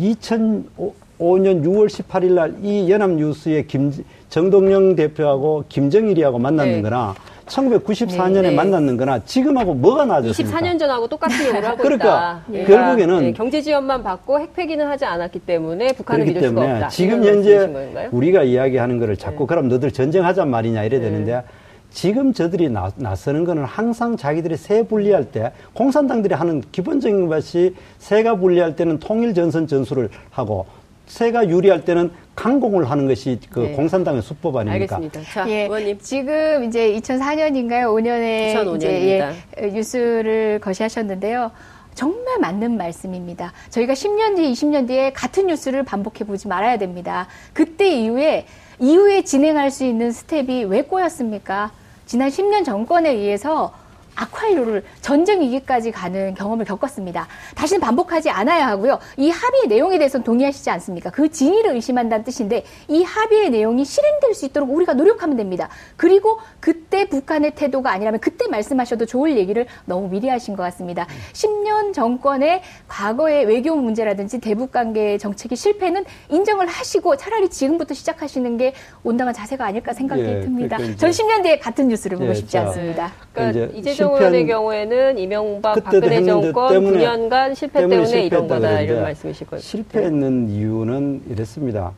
2005년 0.00 1.62
6월 1.62 1.88
18일 1.90 2.32
날 2.32 2.54
이 2.62 2.90
연합뉴스의 2.90 3.66
김, 3.66 3.92
정동영 4.30 4.96
대표하고 4.96 5.64
김정일이하고 5.68 6.38
만났는 6.38 6.76
네. 6.76 6.82
거나 6.82 7.14
1994년에 7.48 8.32
네, 8.32 8.42
네. 8.42 8.50
만났는 8.50 8.96
거나 8.96 9.18
지금하고 9.24 9.74
뭐가 9.74 10.04
나아졌습니까? 10.06 10.58
24년 10.58 10.78
전하고 10.78 11.08
똑같은 11.08 11.46
요구를 11.46 11.68
하고 11.68 11.82
그러니까 11.82 12.42
있다. 12.48 12.66
결국에는 12.66 13.20
네, 13.20 13.32
경제 13.32 13.60
지원만 13.60 14.02
받고 14.02 14.40
핵 14.40 14.54
폐기는 14.54 14.86
하지 14.86 15.04
않았기 15.04 15.40
때문에 15.40 15.92
북한을 15.94 16.26
믿을 16.26 16.40
때문에 16.40 16.72
없다. 16.74 16.88
지금 16.88 17.24
현재? 17.24 18.08
우리가 18.12 18.42
이야기하는 18.42 18.98
거를 18.98 19.16
자꾸 19.16 19.44
네. 19.44 19.46
그럼 19.46 19.68
너들 19.68 19.90
전쟁하잔 19.90 20.50
말이냐 20.50 20.84
이래 20.84 20.98
네. 20.98 21.04
되는데 21.04 21.42
지금 21.90 22.32
저들이 22.32 22.68
나, 22.68 22.90
나서는 22.96 23.44
거는 23.44 23.64
항상 23.64 24.16
자기들이 24.16 24.56
세 24.56 24.82
분리할 24.82 25.24
때 25.24 25.52
공산당들이 25.72 26.34
하는 26.34 26.62
기본적인 26.70 27.28
것이 27.28 27.74
세가 27.98 28.36
분리할 28.36 28.76
때는 28.76 28.98
통일 28.98 29.34
전선 29.34 29.66
전술을 29.66 30.10
하고 30.30 30.66
세가 31.08 31.48
유리할 31.48 31.84
때는 31.84 32.10
강공을 32.34 32.88
하는 32.90 33.08
것이 33.08 33.40
그 33.50 33.60
네. 33.60 33.72
공산당의 33.72 34.22
수법 34.22 34.56
아닙니까? 34.56 34.96
알겠습니다. 34.96 35.32
자, 35.32 35.48
예, 35.50 35.62
의원님. 35.64 35.98
지금 36.00 36.64
이제 36.64 36.92
2004년인가요? 37.00 37.86
5년에 37.94 38.50
2005 38.50 38.76
이제 38.76 38.88
년입니다. 38.88 39.32
예, 39.60 39.66
뉴스를 39.68 40.60
제시하셨는데요. 40.62 41.50
정말 41.94 42.38
맞는 42.38 42.76
말씀입니다. 42.76 43.52
저희가 43.70 43.94
10년 43.94 44.36
뒤, 44.36 44.52
20년 44.52 44.86
뒤에 44.86 45.12
같은 45.12 45.48
뉴스를 45.48 45.82
반복해 45.82 46.24
보지 46.24 46.46
말아야 46.46 46.78
됩니다. 46.78 47.26
그때 47.52 47.88
이후에 47.88 48.46
이후에 48.78 49.22
진행할 49.22 49.72
수 49.72 49.84
있는 49.84 50.12
스텝이 50.12 50.64
왜 50.64 50.82
꼬였습니까? 50.82 51.72
지난 52.06 52.28
10년 52.28 52.64
정권에 52.64 53.10
의해서 53.10 53.72
악화일로를 54.18 54.82
전쟁 55.00 55.40
위기까지 55.40 55.92
가는 55.92 56.34
경험을 56.34 56.64
겪었습니다. 56.64 57.28
다시는 57.54 57.80
반복하지 57.80 58.30
않아야 58.30 58.66
하고요. 58.68 58.98
이 59.16 59.30
합의의 59.30 59.68
내용에 59.68 59.98
대해서는 59.98 60.24
동의하시지 60.24 60.68
않습니까? 60.70 61.10
그 61.10 61.30
진위를 61.30 61.72
의심한다는 61.74 62.24
뜻인데 62.24 62.64
이 62.88 63.04
합의의 63.04 63.50
내용이 63.50 63.84
실행될 63.84 64.34
수 64.34 64.44
있도록 64.46 64.70
우리가 64.70 64.94
노력하면 64.94 65.36
됩니다. 65.36 65.68
그리고 65.96 66.38
그때 66.60 67.08
북한의 67.08 67.54
태도가 67.54 67.92
아니라면 67.92 68.20
그때 68.20 68.48
말씀하셔도 68.48 69.06
좋을 69.06 69.36
얘기를 69.36 69.66
너무 69.84 70.08
미리 70.08 70.28
하신 70.28 70.56
것 70.56 70.62
같습니다. 70.64 71.06
10년 71.32 71.92
정권의 71.94 72.62
과거의 72.88 73.44
외교 73.46 73.74
문제라든지 73.76 74.40
대북 74.40 74.72
관계 74.72 75.16
정책의 75.18 75.56
실패는 75.56 76.04
인정을 76.28 76.66
하시고 76.66 77.16
차라리 77.16 77.48
지금부터 77.48 77.94
시작하시는 77.94 78.56
게 78.56 78.74
온당한 79.04 79.32
자세가 79.32 79.64
아닐까 79.64 79.92
생각이 79.92 80.22
예, 80.22 80.40
듭니다. 80.40 80.76
그러니까 80.76 80.84
이제- 80.84 80.96
전 80.96 81.10
10년 81.10 81.42
뒤에 81.42 81.58
같은 81.58 81.88
뉴스를 81.88 82.18
보고 82.18 82.30
예, 82.30 82.34
싶지 82.34 82.52
자, 82.52 82.62
않습니다. 82.62 83.12
그러니까 83.32 83.50
이제 83.66 83.78
이재정 83.78 83.94
실패 83.94 84.07
한- 84.14 84.20
의원의 84.20 84.46
경우에는 84.46 85.18
이명박 85.18 85.82
박근혜 85.82 86.22
정권 86.24 86.72
때문에- 86.72 86.98
9년간 87.02 87.54
실패 87.54 87.80
때문에 87.80 88.02
때문에 88.04 88.22
이런 88.26 88.48
거다 88.48 88.56
이런 88.58 88.72
그러는데 88.86 89.00
말씀이실 89.02 89.46
거예요. 89.46 89.60
실패했는 89.60 90.48
이유는 90.50 91.22
이랬습니다. 91.30 91.92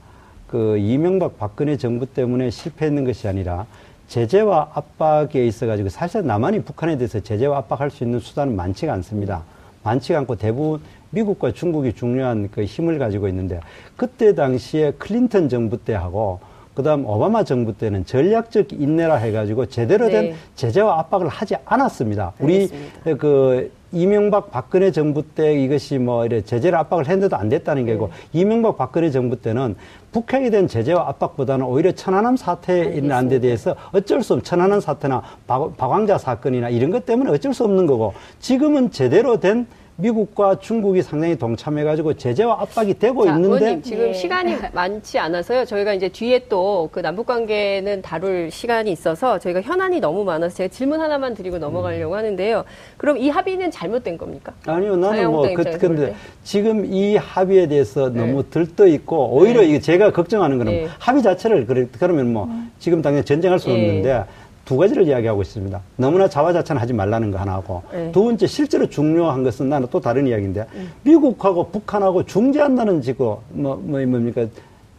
그 0.46 0.76
이명박 0.78 1.38
박근혜 1.38 1.76
정부 1.76 2.06
때문에 2.06 2.50
실패했는 2.50 3.04
것이 3.04 3.28
아니라 3.28 3.66
제재와 4.08 4.70
압박에 4.74 5.46
있어 5.46 5.66
가지고 5.66 5.88
사실 5.88 6.26
남한이 6.26 6.62
북한에 6.64 6.96
대해서 6.96 7.20
제재와 7.20 7.58
압박할 7.58 7.90
수 7.90 8.02
있는 8.02 8.18
수단은 8.18 8.56
많지가 8.56 8.92
않습니다. 8.94 9.42
많지가 9.84 10.18
않고 10.20 10.36
대부분 10.36 10.80
미국과 11.10 11.52
중국이 11.52 11.92
중요한 11.92 12.48
그 12.52 12.64
힘을 12.64 12.98
가지고 12.98 13.28
있는데 13.28 13.60
그때 13.96 14.34
당시에 14.34 14.92
클린턴 14.98 15.48
정부 15.48 15.76
때하고 15.78 16.40
그다음 16.80 17.04
오바마 17.04 17.44
정부 17.44 17.76
때는 17.76 18.06
전략적 18.06 18.72
인내라 18.72 19.16
해가지고 19.16 19.66
제대로 19.66 20.08
된 20.08 20.30
네. 20.30 20.34
제재와 20.54 20.99
압박을 21.00 21.28
하지 21.28 21.54
않았습니다. 21.66 22.32
우리 22.40 22.54
알겠습니다. 22.54 23.16
그 23.18 23.70
이명박 23.92 24.50
박근혜 24.50 24.90
정부 24.90 25.22
때 25.22 25.60
이것이 25.60 25.99
뭐 25.99 26.25
이래 26.25 26.40
제재를 26.40 26.78
압박을 26.78 27.06
했는데도 27.06 27.37
안 27.37 27.50
됐다는 27.50 27.84
네. 27.84 27.92
게고 27.92 28.10
이명박 28.32 28.78
박근혜 28.78 29.10
정부 29.10 29.37
때는 29.37 29.76
북핵에 30.12 30.49
대한 30.49 30.68
제재와 30.68 31.08
압박보다는 31.08 31.66
오히려 31.66 31.92
천안함 31.92 32.37
사태에 32.37 32.94
있는 32.94 33.12
안에 33.12 33.40
대해서 33.40 33.76
어쩔 33.92 34.22
수 34.22 34.32
없는 34.32 34.44
천안함 34.44 34.80
사태나 34.80 35.22
박, 35.46 35.76
박왕자 35.76 36.16
사건이나 36.16 36.70
이런 36.70 36.90
것 36.90 37.04
때문에 37.04 37.30
어쩔 37.30 37.52
수 37.52 37.64
없는 37.64 37.87
거고 37.87 38.14
지금은 38.38 38.90
제대로 38.90 39.38
된 39.38 39.66
미국과 39.97 40.59
중국이 40.61 41.02
상당히 41.02 41.37
동참해가지고 41.37 42.14
제재와 42.14 42.62
압박이 42.62 42.99
되고 42.99 43.26
자, 43.26 43.35
있는데 43.35 43.56
의원님 43.56 43.82
지금 43.82 44.09
예. 44.09 44.12
시간이 44.12 44.56
많지 44.73 45.18
않아서요. 45.18 45.64
저희가 45.64 45.94
이제 45.94 46.09
뒤에 46.09 46.47
또 46.49 46.88
그 46.92 47.00
남북 47.00 47.26
관계는 47.26 48.02
다룰 48.02 48.50
시간이 48.50 48.90
있어서 48.92 49.38
저희가 49.38 49.61
현안이 49.62 50.00
너무 50.00 50.25
많아서 50.25 50.56
제가 50.56 50.68
질문 50.68 51.00
하나만 51.00 51.35
드리고 51.35 51.56
음. 51.56 51.61
넘어가려고 51.61 52.16
하는데요. 52.16 52.64
그럼 52.97 53.18
이 53.18 53.28
합의는 53.28 53.70
잘못된 53.70 54.18
겁니까? 54.18 54.52
아니요, 54.66 54.97
나는 54.97 55.30
뭐, 55.30 55.42
그, 55.54 55.78
근데 55.78 56.06
때. 56.06 56.14
지금 56.42 56.85
이 56.92 57.16
합의에 57.16 57.68
대해서 57.68 58.11
네. 58.11 58.20
너무 58.20 58.49
들떠 58.49 58.87
있고, 58.87 59.30
오히려 59.32 59.61
네. 59.61 59.68
이게 59.68 59.80
제가 59.80 60.12
걱정하는 60.12 60.59
거는 60.59 60.73
네. 60.73 60.88
합의 60.99 61.23
자체를, 61.23 61.66
그래, 61.66 61.87
그러면 61.99 62.32
뭐, 62.32 62.49
지금 62.78 63.02
당장 63.02 63.25
전쟁할 63.25 63.59
수 63.59 63.70
예. 63.70 63.75
없는데, 63.75 64.25
두 64.70 64.76
가지를 64.76 65.08
이야기하고 65.08 65.42
있습니다. 65.42 65.80
너무나 65.96 66.28
자화자찬 66.28 66.76
하지 66.76 66.92
말라는 66.92 67.32
거 67.32 67.38
하나고, 67.38 67.82
네. 67.92 68.12
두 68.12 68.22
번째, 68.22 68.46
실제로 68.46 68.88
중요한 68.88 69.42
것은 69.42 69.68
나는 69.68 69.88
또 69.90 70.00
다른 70.00 70.28
이야기인데, 70.28 70.64
음. 70.74 70.92
미국하고 71.02 71.70
북한하고 71.72 72.24
중재한다는 72.24 73.02
지고, 73.02 73.42
뭐, 73.48 73.74
뭐, 73.74 73.98
뭡니까, 74.06 74.46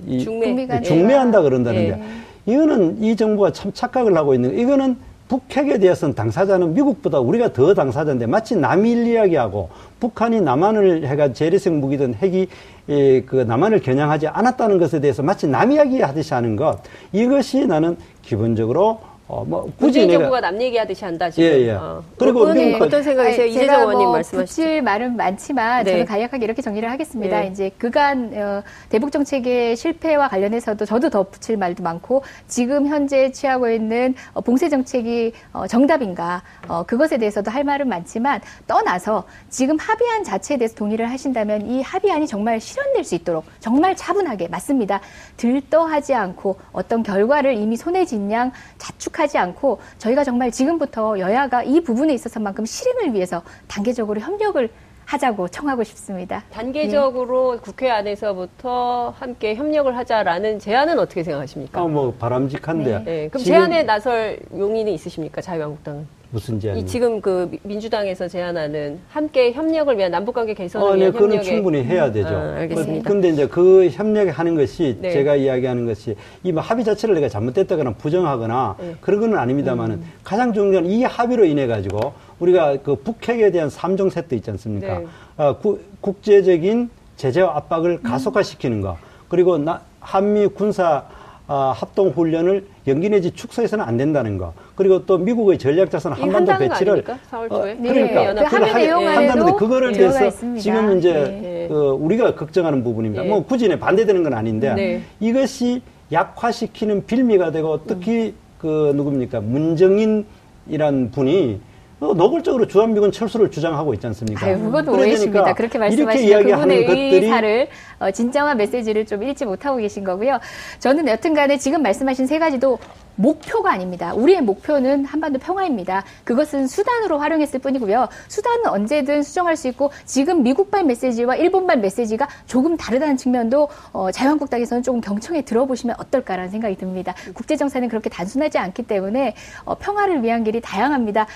이, 0.05 0.19
중매. 0.19 0.67
예. 0.69 0.81
중매한다 0.81 1.41
그런다는데 1.41 1.89
예. 1.89 2.51
이거는 2.51 3.01
이 3.01 3.15
정부가 3.15 3.53
참 3.53 3.71
착각을 3.73 4.17
하고 4.17 4.33
있는 4.33 4.49
거. 4.53 4.61
이거는 4.61 4.97
북핵에 5.29 5.77
대해서는 5.77 6.15
당사자는 6.15 6.73
미국보다 6.73 7.19
우리가 7.21 7.53
더 7.53 7.73
당사자인데 7.73 8.25
마치 8.25 8.57
남일 8.57 9.07
이야기하고 9.07 9.69
북한이 10.01 10.41
남한을 10.41 11.07
해가 11.07 11.31
재래식 11.31 11.71
무기든 11.71 12.15
핵이 12.15 12.47
예, 12.89 13.21
그 13.21 13.37
남한을 13.37 13.79
겨냥하지 13.79 14.27
않았다는 14.27 14.79
것에 14.79 14.99
대해서 14.99 15.23
마치 15.23 15.47
남 15.47 15.71
이야기 15.71 16.01
하듯이 16.01 16.33
하는 16.33 16.57
것 16.57 16.79
이것이 17.13 17.65
나는 17.67 17.95
기본적으로 18.21 18.99
어, 19.31 19.45
뭐 19.45 19.71
굳이 19.77 20.05
내가 20.05 20.19
정부가 20.19 20.41
남 20.41 20.61
얘기하듯이 20.61 21.05
한다 21.05 21.29
지금. 21.29 21.43
예, 21.50 21.67
예. 21.67 21.71
어. 21.71 22.03
그리고 22.17 22.41
의원님 22.41 22.67
미국- 22.73 22.81
어떤 22.83 23.01
생각이세요? 23.01 23.43
아니, 23.43 23.51
이재정 23.51 23.79
의원님 23.79 24.03
뭐 24.03 24.11
말씀하시죠. 24.13 24.61
붙일 24.61 24.81
말은 24.81 25.15
많지만 25.15 25.83
네. 25.85 25.91
저는 25.91 26.05
간략하게 26.05 26.43
이렇게 26.43 26.61
정리를 26.61 26.91
하겠습니다. 26.91 27.39
네. 27.39 27.47
이제 27.47 27.71
그간 27.77 28.31
어, 28.35 28.61
대북 28.89 29.11
정책의 29.13 29.77
실패와 29.77 30.27
관련해서도 30.27 30.83
저도 30.85 31.09
더 31.09 31.23
붙일 31.23 31.55
말도 31.55 31.81
많고 31.81 32.23
지금 32.50 32.88
현재 32.88 33.31
취하고 33.31 33.69
있는 33.69 34.15
어, 34.33 34.41
봉쇄 34.41 34.67
정책이 34.67 35.31
어, 35.53 35.65
정답인가 35.65 36.43
어, 36.67 36.83
그것에 36.83 37.17
대해서도 37.17 37.50
할 37.51 37.63
말은 37.63 37.88
많지만 37.88 38.41
떠나서 38.67 39.23
지금 39.50 39.77
합의안 39.79 40.25
자체에 40.25 40.57
대해서 40.57 40.75
동의를 40.75 41.09
하신다면 41.09 41.67
이 41.69 41.81
합의안이 41.81 42.27
정말 42.27 42.59
실현될 42.59 43.05
수 43.05 43.15
있도록 43.15 43.45
정말 43.61 43.95
차분하게 43.95 44.50
맞습니다. 44.50 45.00
들떠하지 45.38 46.13
않고 46.15 46.57
어떤 46.73 47.01
결과를 47.01 47.55
이미 47.55 47.77
손에 47.77 48.03
쥔 48.05 48.29
양 48.31 48.51
자축하 48.77 49.20
지 49.27 49.37
않고 49.37 49.79
저희가 49.97 50.23
정말 50.23 50.51
지금부터 50.51 51.19
여야가 51.19 51.63
이 51.63 51.81
부분에 51.81 52.13
있어서만큼 52.13 52.65
실행을 52.65 53.13
위해서 53.13 53.41
단계적으로 53.67 54.19
협력을 54.19 54.69
하자고 55.05 55.47
청하고 55.49 55.83
싶습니다. 55.83 56.43
단계적으로 56.51 57.59
국회 57.61 57.89
안에서부터 57.89 59.13
함께 59.17 59.55
협력을 59.55 59.95
하자라는 59.95 60.59
제안은 60.59 60.99
어떻게 60.99 61.23
생각하십니까? 61.23 61.81
아, 61.81 61.85
뭐 61.85 62.13
바람직한데 62.13 63.03
네, 63.03 63.27
그럼 63.27 63.43
지금 63.43 63.59
제안에 63.59 63.83
나설 63.83 64.39
용의는 64.57 64.91
있으십니까? 64.93 65.41
자유한국당은? 65.41 66.07
무슨 66.33 66.59
제안? 66.61 66.77
이 66.77 66.85
지금 66.85 67.19
그 67.19 67.50
미- 67.51 67.59
민주당에서 67.63 68.25
제안하는 68.27 69.00
함께 69.09 69.51
협력을 69.51 69.95
위한 69.97 70.11
남북관계 70.11 70.53
개선을 70.53 70.88
아, 70.88 70.91
네, 70.93 71.00
위한 71.01 71.11
그거는 71.11 71.35
협력에 71.35 71.50
충분히 71.55 71.83
해야 71.83 72.09
되죠. 72.11 72.29
아, 72.29 72.55
알겠습니다. 72.59 73.09
근데 73.09 73.29
이제 73.29 73.47
그 73.47 73.89
협력하는 73.89 74.55
것이 74.55 74.97
네. 75.01 75.11
제가 75.11 75.35
이야기하는 75.35 75.85
것이 75.85 76.15
이 76.43 76.51
뭐 76.53 76.61
합의 76.61 76.85
자체를 76.85 77.15
내가 77.15 77.27
잘못됐다거나 77.27 77.91
부정하거나 77.96 78.75
네. 78.79 78.85
음. 78.87 78.98
그런 79.01 79.20
건 79.20 79.37
아닙니다만은 79.37 80.01
가장 80.24 80.53
중요한 80.53 80.85
이 80.85 81.03
합의로 81.03 81.44
인해 81.44 81.67
가지고 81.67 82.13
우리가 82.39 82.77
그 82.81 82.96
북핵에 82.96 83.51
대한 83.51 83.70
삼종 83.70 84.09
세트 84.09 84.33
있지 84.35 84.50
않습니까? 84.51 85.00
네. 85.00 85.05
어, 85.37 85.57
구- 85.57 85.79
국제적인 86.00 86.89
제재와 87.17 87.57
압박을 87.57 88.01
가속화시키는 88.03 88.79
거 88.81 88.98
그리고 89.27 89.57
나- 89.57 89.81
한미 90.00 90.48
군사 90.48 91.03
아, 91.47 91.73
합동 91.75 92.09
훈련을 92.09 92.65
연기 92.87 93.09
내지 93.09 93.31
축소해서는 93.31 93.83
안 93.83 93.97
된다는 93.97 94.37
거. 94.37 94.53
그리고 94.75 95.05
또 95.05 95.17
미국의 95.17 95.57
전략 95.57 95.91
자산 95.91 96.13
한반도 96.13 96.57
배치를 96.57 96.93
아닙니까? 96.93 97.19
4월 97.29 97.49
초에? 97.49 97.73
네, 97.73 97.93
그러니까 97.93 98.25
연합 98.25 98.49
그 98.49 98.55
한다는데 98.55 99.51
그거를 99.53 99.91
대해서 99.91 100.27
있습니다. 100.27 100.61
지금 100.61 100.97
이제 100.97 101.13
네. 101.13 101.67
그 101.67 101.75
우리가 101.91 102.35
걱정하는 102.35 102.83
부분입니다. 102.83 103.25
예. 103.25 103.29
뭐 103.29 103.43
굳이 103.43 103.67
내 103.67 103.77
반대되는 103.77 104.23
건 104.23 104.33
아닌데 104.33 104.73
네. 104.73 105.01
이것이 105.19 105.81
약화시키는 106.11 107.05
빌미가 107.05 107.51
되고 107.51 107.81
특히 107.85 108.33
그 108.57 108.93
누굽니까 108.95 109.41
문정인이란 109.41 111.11
분이 111.11 111.59
어, 111.59 111.71
노골적으로 112.01 112.68
주한미군 112.68 113.11
철수를 113.11 113.51
주장하고 113.51 113.94
있지 113.94 114.07
않습니까? 114.07 114.46
아유, 114.46 114.57
그것도 114.57 114.92
그러니까 114.92 115.07
오해십니다. 115.07 115.53
그렇게 115.53 115.77
말씀하시면 115.77 116.44
그분의 116.44 116.85
의사를 117.14 117.68
어, 118.00 118.09
진정한 118.09 118.57
메시지를 118.57 119.05
좀 119.05 119.22
읽지 119.22 119.46
못하고 119.46 119.77
계신 119.77 120.03
거고요. 120.03 120.40
저는 120.79 121.07
여튼간에 121.07 121.57
지금 121.57 121.83
말씀하신 121.83 122.25
세 122.25 122.40
가지도 122.40 122.79
목표가 123.16 123.72
아닙니다. 123.72 124.14
우리의 124.16 124.42
목표는 124.42 125.05
한반도 125.05 125.37
평화입니다. 125.37 126.03
그것은 126.24 126.66
수단으로 126.66 127.20
활용했을 127.20 127.59
뿐이고요. 127.59 128.07
수단은 128.27 128.68
언제든 128.68 129.22
수정할 129.22 129.55
수 129.55 129.68
있고 129.68 129.92
지금 130.05 130.42
미국발 130.42 130.83
메시지와 130.83 131.35
일본발 131.35 131.77
메시지가 131.79 132.27
조금 132.48 132.77
다르다는 132.77 133.18
측면도 133.18 133.70
어, 133.94 134.11
자유한국당에서는 134.11 134.81
조금 134.81 135.01
경청에 135.01 135.44
들어보시면 135.44 135.98
어떨까라는 136.00 136.50
생각이 136.50 136.77
듭니다. 136.77 137.14
국제정세는 137.35 137.90
그렇게 137.90 138.09
단순하지 138.09 138.57
않기 138.57 138.83
때문에 138.83 139.35
어, 139.66 139.75
평화를 139.75 140.24
위한 140.24 140.44
길이 140.44 140.59
다양합니다. 140.61 141.27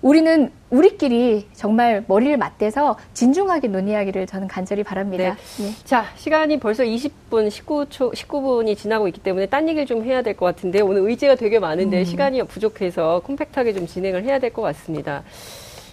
우리는 0.00 0.50
우리끼리 0.70 1.48
정말 1.54 2.04
머리를 2.06 2.36
맞대서 2.36 2.96
진중하게 3.14 3.68
논의하기를 3.68 4.26
저는 4.26 4.46
간절히 4.46 4.84
바랍니다. 4.84 5.36
예. 5.60 5.84
자, 5.84 6.04
시간이 6.16 6.60
벌써 6.60 6.84
20분, 6.84 7.48
19초, 7.48 8.14
19분이 8.14 8.76
지나고 8.76 9.08
있기 9.08 9.20
때문에 9.20 9.46
딴 9.46 9.68
얘기를 9.68 9.86
좀 9.86 10.04
해야 10.04 10.22
될 10.22 10.34
것 10.36 10.46
같은데 10.46 10.80
오늘 10.80 11.02
의제가 11.08 11.34
되게 11.34 11.58
많은데 11.58 12.04
시간이 12.04 12.42
부족해서 12.44 13.20
콤팩트하게 13.24 13.72
좀 13.72 13.86
진행을 13.88 14.22
해야 14.24 14.38
될 14.38 14.52
것 14.52 14.62
같습니다. 14.62 15.24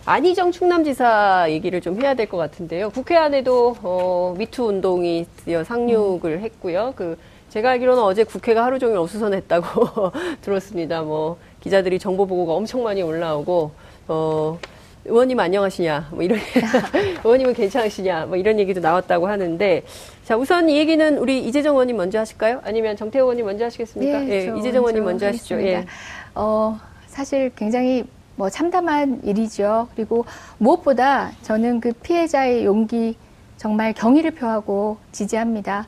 안희정 0.05 0.51
충남지사 0.51 1.47
얘기를 1.49 1.81
좀 1.81 1.99
해야 1.99 2.13
될 2.13 2.27
것 2.27 2.37
같은데요. 2.37 2.91
국회 2.91 3.15
안에도 3.15 3.75
어, 3.81 4.35
미투 4.37 4.65
운동이 4.65 5.25
드디어 5.37 5.63
상륙을 5.63 6.41
했고요. 6.41 6.93
그 6.95 7.17
제가 7.49 7.71
알기로는 7.71 8.03
어제 8.03 8.23
국회가 8.23 8.63
하루 8.65 8.77
종일 8.77 8.97
어수선했다고 8.97 10.11
들었습니다. 10.41 11.01
뭐 11.01 11.37
기자들이 11.61 11.97
정보 11.97 12.27
보고가 12.27 12.53
엄청 12.53 12.83
많이 12.83 13.01
올라오고 13.01 13.71
어 14.07 14.59
의원님 15.05 15.39
안녕하시냐 15.39 16.09
뭐 16.11 16.23
이런 16.23 16.39
의원님은 17.23 17.53
괜찮으시냐 17.53 18.25
뭐 18.25 18.37
이런 18.37 18.59
얘기도 18.59 18.81
나왔다고 18.81 19.27
하는데 19.27 19.83
자 20.23 20.35
우선 20.35 20.69
이 20.69 20.77
얘기는 20.77 21.17
우리 21.17 21.45
이재정 21.45 21.75
의원님 21.75 21.97
먼저 21.97 22.19
하실까요? 22.19 22.61
아니면 22.63 22.95
정태호 22.95 23.23
의원님 23.23 23.45
먼저 23.45 23.65
하시겠습니까? 23.65 24.27
예, 24.27 24.47
저 24.47 24.55
이재정 24.55 24.81
의원님 24.81 25.03
먼저 25.03 25.27
하시죠. 25.27 25.61
예. 25.61 25.85
어, 26.33 26.79
사실 27.07 27.51
굉장히 27.55 28.03
뭐 28.35 28.49
참담한 28.49 29.21
일이죠. 29.23 29.87
그리고 29.95 30.25
무엇보다 30.57 31.31
저는 31.43 31.79
그 31.79 31.93
피해자의 31.93 32.65
용기 32.65 33.15
정말 33.57 33.93
경의를 33.93 34.31
표하고 34.31 34.97
지지합니다. 35.11 35.87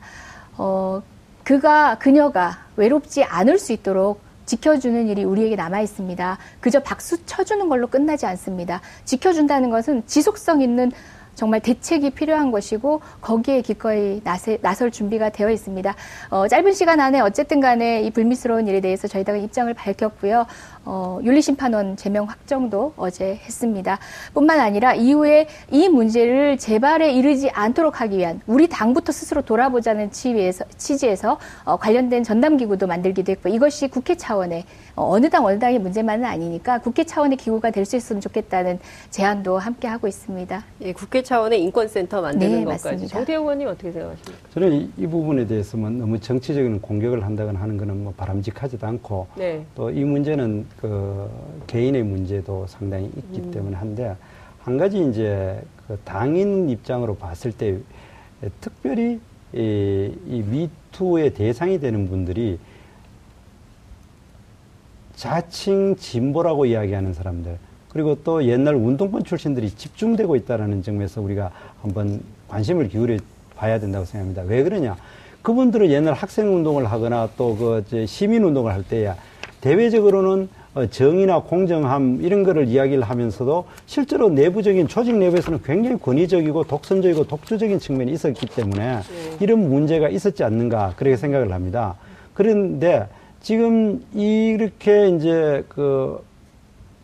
어, 0.56 1.02
그가 1.44 1.98
그녀가 1.98 2.66
외롭지 2.76 3.24
않을 3.24 3.58
수 3.58 3.72
있도록 3.72 4.20
지켜주는 4.48 5.08
일이 5.08 5.24
우리에게 5.24 5.54
남아 5.56 5.80
있습니다. 5.82 6.38
그저 6.60 6.80
박수 6.80 7.24
쳐주는 7.26 7.68
걸로 7.68 7.86
끝나지 7.86 8.24
않습니다. 8.26 8.80
지켜준다는 9.04 9.70
것은 9.70 10.02
지속성 10.06 10.62
있는 10.62 10.90
정말 11.38 11.60
대책이 11.60 12.10
필요한 12.10 12.50
것이고 12.50 13.00
거기에 13.20 13.60
기꺼이 13.60 14.20
나세, 14.24 14.58
나설 14.60 14.90
준비가 14.90 15.28
되어 15.30 15.50
있습니다. 15.50 15.94
어, 16.30 16.48
짧은 16.48 16.72
시간 16.72 16.98
안에 16.98 17.20
어쨌든 17.20 17.60
간에 17.60 18.02
이 18.02 18.10
불미스러운 18.10 18.66
일에 18.66 18.80
대해서 18.80 19.06
저희가 19.06 19.36
입장을 19.36 19.72
밝혔고요. 19.72 20.46
어, 20.84 21.20
윤리심판원 21.22 21.96
제명 21.96 22.24
확정도 22.24 22.92
어제 22.96 23.36
했습니다. 23.44 24.00
뿐만 24.34 24.58
아니라 24.58 24.94
이후에 24.94 25.46
이 25.70 25.88
문제를 25.88 26.58
재발에 26.58 27.12
이르지 27.12 27.50
않도록 27.50 28.00
하기 28.00 28.18
위한 28.18 28.40
우리 28.48 28.66
당부터 28.66 29.12
스스로 29.12 29.42
돌아보자는 29.42 30.10
취지에서, 30.10 30.64
취지에서 30.76 31.38
어, 31.62 31.76
관련된 31.76 32.24
전담기구도 32.24 32.88
만들기도 32.88 33.30
했고 33.30 33.48
이것이 33.48 33.86
국회 33.86 34.16
차원의 34.16 34.64
어, 34.98 35.12
어느 35.12 35.30
당 35.30 35.44
어느 35.44 35.58
당의 35.60 35.78
문제만은 35.78 36.24
아니니까 36.24 36.80
국회 36.80 37.04
차원의 37.04 37.38
기구가 37.38 37.70
될 37.70 37.88
수 37.88 37.96
있으면 37.96 38.20
좋겠다는 38.20 38.80
제안도 39.10 39.56
함께 39.56 39.88
하고 39.88 40.08
있습니다. 40.08 40.62
예, 40.82 40.92
국회 40.92 41.22
차원의 41.22 41.62
인권센터 41.62 42.20
만드는 42.20 42.58
네, 42.58 42.64
것까지. 42.64 42.84
맞습니다. 42.84 43.14
정태호 43.16 43.40
의원님 43.40 43.68
어떻게 43.68 43.92
생각하십니까? 43.92 44.48
저는 44.52 44.72
이, 44.72 44.90
이 44.98 45.06
부분에 45.06 45.46
대해서만 45.46 45.96
너무 45.98 46.18
정치적인 46.20 46.82
공격을 46.82 47.24
한다거나 47.24 47.60
하는 47.60 47.78
거는 47.78 48.04
뭐 48.04 48.12
바람직하지도 48.16 48.86
않고 48.86 49.28
네. 49.36 49.64
또이 49.74 50.04
문제는 50.04 50.66
그 50.78 51.30
개인의 51.66 52.02
문제도 52.02 52.66
상당히 52.66 53.06
있기 53.16 53.40
음. 53.40 53.50
때문에 53.52 53.76
한데 53.76 54.14
한 54.60 54.76
가지 54.76 55.02
이제 55.08 55.62
그 55.86 55.96
당인 56.04 56.68
입장으로 56.68 57.14
봤을 57.16 57.52
때 57.52 57.78
특별히 58.60 59.18
이, 59.54 60.12
이 60.26 60.42
미투의 60.92 61.32
대상이 61.32 61.80
되는 61.80 62.06
분들이 62.10 62.58
자칭 65.18 65.96
진보라고 65.96 66.66
이야기하는 66.66 67.12
사람들 67.12 67.58
그리고 67.88 68.16
또 68.22 68.44
옛날 68.44 68.76
운동권 68.76 69.24
출신들이 69.24 69.70
집중되고 69.70 70.36
있다라는 70.36 70.82
점에서 70.82 71.20
우리가 71.20 71.50
한번 71.82 72.20
관심을 72.46 72.88
기울여 72.88 73.16
봐야 73.56 73.80
된다고 73.80 74.04
생각합니다. 74.04 74.42
왜 74.42 74.62
그러냐? 74.62 74.96
그분들은 75.42 75.90
옛날 75.90 76.14
학생 76.14 76.54
운동을 76.54 76.86
하거나 76.86 77.28
또그 77.36 78.06
시민 78.06 78.44
운동을 78.44 78.72
할 78.72 78.84
때야 78.84 79.16
대외적으로는 79.60 80.48
어, 80.74 80.86
정의나 80.86 81.40
공정함 81.40 82.20
이런 82.22 82.44
거를 82.44 82.68
이야기를 82.68 83.02
하면서도 83.02 83.64
실제로 83.86 84.28
내부적인 84.28 84.86
조직 84.86 85.16
내부에서는 85.16 85.62
굉장히 85.64 85.98
권위적이고 85.98 86.62
독선적이고 86.64 87.26
독주적인 87.26 87.80
측면이 87.80 88.12
있었기 88.12 88.46
때문에 88.46 89.00
이런 89.40 89.68
문제가 89.68 90.08
있었지 90.08 90.44
않는가 90.44 90.92
그렇게 90.96 91.16
생각을 91.16 91.52
합니다. 91.52 91.96
그런데 92.34 93.08
지금 93.40 94.04
이렇게 94.14 95.08
이제 95.08 95.64
그 95.68 96.22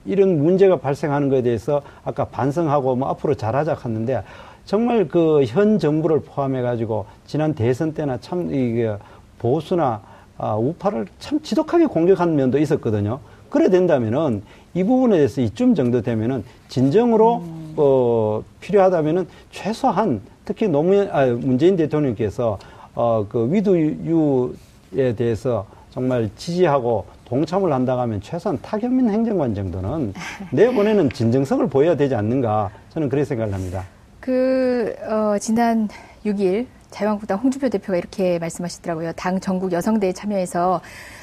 이런 0.04 0.42
문제가 0.42 0.76
발생하는 0.76 1.28
것에 1.30 1.42
대해서 1.42 1.82
아까 2.04 2.26
반성하고 2.26 2.96
뭐 2.96 3.08
앞으로 3.08 3.34
잘하자 3.34 3.76
했는데 3.84 4.22
정말 4.66 5.08
그 5.08 5.42
현 5.46 5.78
정부를 5.78 6.20
포함해 6.20 6.62
가지고 6.62 7.06
지난 7.26 7.54
대선 7.54 7.94
때나 7.94 8.18
참 8.20 8.52
이게 8.52 8.94
보수나 9.38 10.02
아, 10.36 10.54
우파를 10.56 11.06
참 11.20 11.40
지독하게 11.42 11.86
공격한 11.86 12.34
면도 12.34 12.58
있었거든요. 12.58 13.20
그래 13.50 13.70
된다면은 13.70 14.42
이 14.74 14.82
부분에 14.82 15.16
대해서 15.16 15.40
이쯤 15.40 15.76
정도 15.76 16.02
되면은 16.02 16.42
진정으로 16.68 17.36
음. 17.36 17.74
어 17.76 18.42
필요하다면은 18.60 19.28
최소한 19.52 20.20
특히 20.44 20.66
노무현 20.68 21.08
아 21.12 21.26
문재인 21.26 21.76
대통령께서 21.76 22.58
어 22.96 23.26
그 23.28 23.48
위두유에 23.52 25.14
대해서 25.16 25.66
정말 25.94 26.28
지지하고 26.36 27.06
동참을 27.24 27.72
한다고 27.72 28.00
하면 28.00 28.20
최소한 28.20 28.58
타결민 28.60 29.08
행정관 29.10 29.54
정도는 29.54 30.12
내보내는 30.50 31.08
진정성을 31.10 31.68
보여야 31.68 31.96
되지 31.96 32.16
않는가 32.16 32.70
저는 32.92 33.08
그렇게 33.08 33.24
생각을 33.24 33.54
합니다. 33.54 33.84
그 34.18 34.92
어, 35.08 35.38
지난 35.38 35.88
6일 36.26 36.66
자유한국당 36.90 37.38
홍준표 37.38 37.68
대표가 37.68 37.96
이렇게 37.96 38.40
말씀하시더라고요. 38.40 39.12
당 39.12 39.38
전국 39.38 39.70
여성대회 39.70 40.12
참여해서 40.12 40.80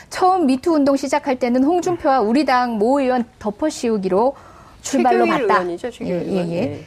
처음 0.09 0.45
미투 0.45 0.71
운동 0.73 0.95
시작할 0.95 1.37
때는 1.37 1.63
홍준표와 1.65 2.21
우리 2.21 2.45
당 2.45 2.77
모 2.77 3.01
의원 3.01 3.25
덮어씌우기로 3.39 4.33
출발로 4.81 5.25
갔다. 5.25 5.61
의원이죠, 5.63 5.89
예. 6.01 6.07
예, 6.07 6.35
예. 6.37 6.61
네. 6.65 6.83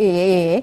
예, 0.00 0.04
예, 0.04 0.54
예. 0.56 0.62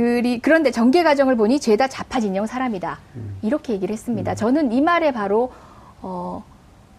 그리, 0.00 0.40
그런데 0.40 0.70
전개 0.70 1.02
과정을 1.02 1.36
보니 1.36 1.58
죄다 1.58 1.88
좌파 1.88 2.20
진영 2.20 2.44
사람이다. 2.44 2.98
이렇게 3.40 3.72
얘기를 3.72 3.94
했습니다. 3.94 4.34
저는 4.34 4.70
이 4.72 4.82
말에 4.82 5.10
바로, 5.10 5.50
어, 6.02 6.44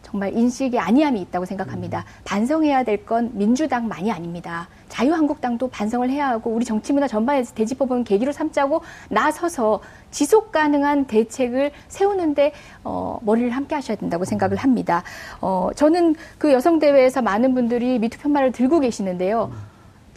정말 0.02 0.34
인식의 0.36 0.80
아니함이 0.80 1.22
있다고 1.22 1.46
생각합니다. 1.46 2.06
반성해야 2.24 2.84
될 2.84 3.06
건 3.06 3.30
민주당만이 3.34 4.12
아닙니다. 4.12 4.68
자유한국당도 4.90 5.68
반성을 5.68 6.10
해야 6.10 6.30
하고 6.30 6.50
우리 6.50 6.66
정치 6.66 6.92
문화 6.92 7.08
전반에서 7.08 7.54
되짚어보는 7.54 8.04
계기로 8.04 8.32
삼자고 8.32 8.82
나서서 9.10 9.82
지속 10.10 10.52
가능한 10.52 11.06
대책을 11.06 11.74
세우는데 11.90 12.52
어, 12.84 13.20
머리를 13.22 13.52
함께 13.52 13.76
하셔야 13.76 13.96
된다고 13.98 14.26
생각을 14.26 14.58
합니다. 14.58 15.04
어, 15.40 15.70
저는 15.76 16.16
그 16.40 16.52
여성대회에서 16.52 17.22
많은 17.22 17.54
분들이 17.54 18.00
미투 18.00 18.18
편말을 18.18 18.54
들고 18.54 18.80
계시는데요. 18.80 19.52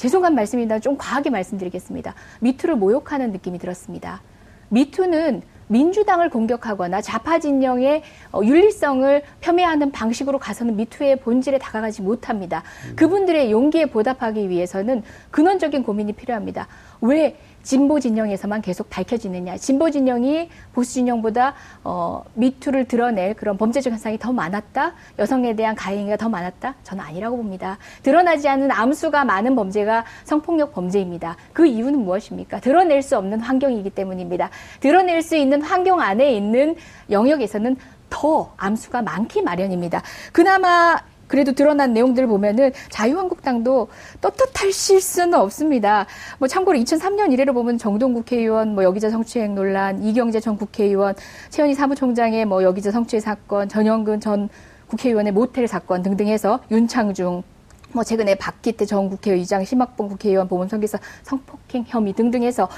죄송한 0.01 0.35
말씀입니다. 0.35 0.79
좀 0.79 0.97
과하게 0.97 1.29
말씀드리겠습니다. 1.29 2.15
미투를 2.41 2.75
모욕하는 2.77 3.33
느낌이 3.33 3.59
들었습니다. 3.59 4.23
미투는 4.71 5.43
민주당을 5.67 6.31
공격하거나 6.31 7.03
좌파 7.03 7.39
진영의 7.39 8.03
어, 8.33 8.41
윤리성을 8.43 9.23
폄훼하는 9.41 9.93
방식으로 9.93 10.39
가서는 10.39 10.77
미투의 10.77 11.21
본질에 11.21 11.59
다가가지 11.59 12.01
못합니다. 12.01 12.63
그분들의 12.97 13.53
용기에 13.53 13.87
보답하기 13.87 14.49
위해서는 14.49 15.03
근원적인 15.31 15.83
고민이 15.83 16.15
필요합니다. 16.15 16.67
왜 17.03 17.37
진보 17.63 18.01
진영에서만 18.01 18.63
계속 18.63 18.89
밝혀지느냐? 18.91 19.57
진보 19.57 19.91
진영이 19.91 20.49
보수 20.73 20.95
진영보다 20.95 21.55
어, 21.85 22.25
미투를 22.35 22.87
드러낼 22.87 23.35
그런 23.35 23.57
범죄적 23.57 23.93
현상이 23.93 24.19
더 24.19 24.33
많았다? 24.33 24.95
여성에 25.19 25.55
대한 25.55 25.75
가해행위가 25.75 26.17
더 26.17 26.29
많았다? 26.29 26.75
저는 26.83 27.05
아니라고 27.05 27.37
봅니다. 27.37 27.79
드러나지 28.03 28.49
않은 28.49 28.71
암수가 28.71 29.25
많은 29.25 29.55
범죄가 29.55 30.05
성폭력 30.25 30.73
범죄입니다. 30.73 31.37
그 31.53 31.67
이유는 31.67 32.01
무엇입니까? 32.01 32.61
드러낼 32.61 33.03
수 33.03 33.17
없는 33.17 33.41
환경이기 33.41 33.91
때문입니다. 33.91 34.51
드러낼 34.81 35.23
수 35.23 35.37
있는 35.37 35.63
환경 35.63 36.01
안에 36.01 36.33
있는 36.33 36.77
영역에서는 37.11 37.77
더 38.11 38.53
암수가 38.57 39.03
많기 39.03 39.41
마련입니다. 39.41 40.03
그나마 40.33 40.99
그래도 41.31 41.53
드러난 41.53 41.93
내용들을 41.93 42.27
보면은 42.27 42.73
자유한국당도 42.91 43.87
떳떳할 44.21 44.73
실수는 44.73 45.35
없습니다. 45.35 46.07
뭐 46.41 46.49
참고로 46.49 46.77
2003년 46.79 47.33
이래로 47.33 47.55
보면 47.55 47.79
정동 47.79 48.15
국회의원 48.15 48.75
뭐 48.75 48.83
여기자 48.83 49.11
성추행 49.11 49.55
논란, 49.55 50.03
이경재 50.03 50.41
전 50.41 50.57
국회의원, 50.57 51.15
최현희 51.51 51.75
사무총장의 51.75 52.47
뭐 52.47 52.65
여기자 52.65 52.91
성추행 52.91 53.21
사건, 53.21 53.69
전영근 53.69 54.19
전 54.19 54.49
국회의원의 54.89 55.33
모텔 55.33 55.69
사건 55.69 56.03
등등 56.03 56.27
해서 56.27 56.59
윤창중 56.73 57.45
뭐 57.93 58.03
최근에 58.03 58.35
박기태 58.35 58.85
전 58.85 59.09
국회의장, 59.09 59.65
심학봉 59.65 60.09
국회의원 60.09 60.49
보문성기사 60.49 60.99
성폭행 61.23 61.85
혐의 61.87 62.13
등등 62.13 62.43
해서 62.43 62.69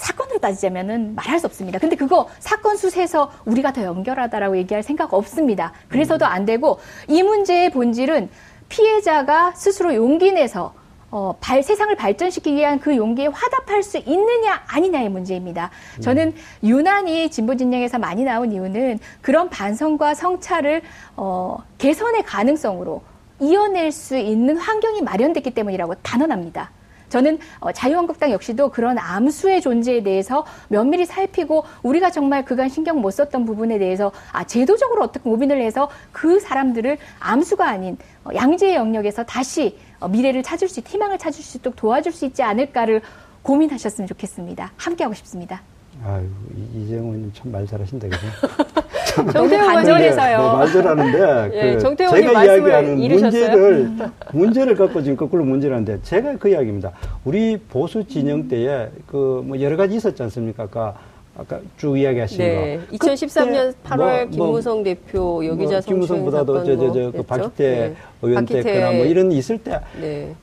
사건으로 0.00 0.38
따지자면은 0.38 1.14
말할 1.14 1.38
수 1.38 1.46
없습니다. 1.46 1.78
근데 1.78 1.96
그거 1.96 2.28
사건 2.38 2.76
수세에서 2.76 3.30
우리가 3.44 3.72
더 3.72 3.82
연결하다라고 3.84 4.56
얘기할 4.58 4.82
생각 4.82 5.14
없습니다. 5.14 5.72
그래서도 5.88 6.26
안 6.26 6.44
되고 6.44 6.80
이 7.08 7.22
문제의 7.22 7.70
본질은 7.70 8.30
피해자가 8.68 9.52
스스로 9.54 9.94
용기 9.94 10.32
내서 10.32 10.74
어, 11.12 11.34
발, 11.40 11.62
세상을 11.62 11.94
발전시키기 11.96 12.56
위한 12.56 12.78
그 12.78 12.96
용기에 12.96 13.26
화답할 13.26 13.82
수 13.82 13.98
있느냐 13.98 14.62
아니냐의 14.68 15.08
문제입니다. 15.08 15.70
저는 16.00 16.34
유난히 16.62 17.30
진보 17.30 17.56
진영에서 17.56 17.98
많이 17.98 18.22
나온 18.22 18.52
이유는 18.52 19.00
그런 19.20 19.50
반성과 19.50 20.14
성찰을 20.14 20.82
어, 21.16 21.58
개선의 21.78 22.22
가능성으로 22.22 23.02
이어낼 23.40 23.90
수 23.90 24.16
있는 24.16 24.56
환경이 24.56 25.02
마련됐기 25.02 25.50
때문이라고 25.50 25.96
단언합니다. 25.96 26.70
저는 27.10 27.38
어, 27.58 27.70
자유한국당 27.72 28.30
역시도 28.30 28.70
그런 28.70 28.96
암수의 28.98 29.60
존재에 29.60 30.02
대해서 30.02 30.46
면밀히 30.68 31.04
살피고 31.04 31.64
우리가 31.82 32.10
정말 32.10 32.44
그간 32.46 32.70
신경 32.70 33.00
못 33.02 33.10
썼던 33.10 33.44
부분에 33.44 33.78
대해서 33.78 34.10
아 34.32 34.44
제도적으로 34.44 35.02
어떻게 35.04 35.28
모빈을 35.28 35.60
해서 35.60 35.90
그 36.12 36.40
사람들을 36.40 36.96
암수가 37.18 37.68
아닌 37.68 37.98
어, 38.24 38.30
양지의 38.34 38.76
영역에서 38.76 39.24
다시 39.24 39.76
어, 39.98 40.08
미래를 40.08 40.42
찾을 40.42 40.68
수, 40.68 40.80
있- 40.80 40.88
희망을 40.88 41.18
찾을 41.18 41.42
수 41.44 41.58
있도록 41.58 41.76
도와줄 41.76 42.12
수 42.12 42.24
있지 42.24 42.42
않을까를 42.42 43.02
고민하셨으면 43.42 44.06
좋겠습니다. 44.08 44.72
함께하고 44.76 45.14
싶습니다. 45.14 45.60
아유 46.04 46.26
이- 46.56 46.84
이재용님 46.84 47.32
참 47.34 47.50
말 47.52 47.66
잘하신다 47.66 48.08
그죠? 48.08 48.26
정태훈 49.24 49.52
의원 49.52 49.74
반전해서요. 49.74 50.38
네, 50.38 50.52
말 50.52 50.72
잘하는데 50.72 51.50
예, 51.54 51.74
그 51.74 51.78
정태훈님 51.80 52.26
제가 52.28 52.44
이야기하는? 52.44 52.96
문제를 52.98 53.90
문제를 54.32 54.74
갖고 54.76 55.02
지금 55.02 55.16
거꾸로 55.16 55.44
문제를 55.44 55.74
하는데 55.76 56.00
제가 56.02 56.36
그 56.38 56.48
이야기입니다. 56.48 56.92
우리 57.24 57.56
보수 57.58 58.04
진영 58.06 58.48
때에 58.48 58.88
그 59.06 59.42
뭐 59.44 59.60
여러 59.60 59.76
가지 59.76 59.96
있었지 59.96 60.22
않습니까? 60.24 60.64
아까 60.64 60.94
아까 61.38 61.58
쭉 61.78 61.96
이야기하신 61.98 62.38
네. 62.38 62.80
거. 62.90 62.96
2013년 62.96 63.72
그때 63.72 63.88
8월 63.88 63.96
뭐- 63.96 64.36
뭐 64.36 64.46
김무성 64.46 64.82
대표 64.82 65.46
여기자 65.46 65.72
뭐 65.74 65.80
김무성보다도 65.80 66.52
사건 66.58 66.66
저저뭐저 66.66 67.12
그? 67.16 67.22
박기태 67.22 67.64
네. 67.64 67.94
의원 68.22 68.46
때거나 68.46 68.92
뭐 68.92 69.04
이런 69.06 69.32
있을 69.32 69.58
때 69.58 69.80
네. 70.00 70.34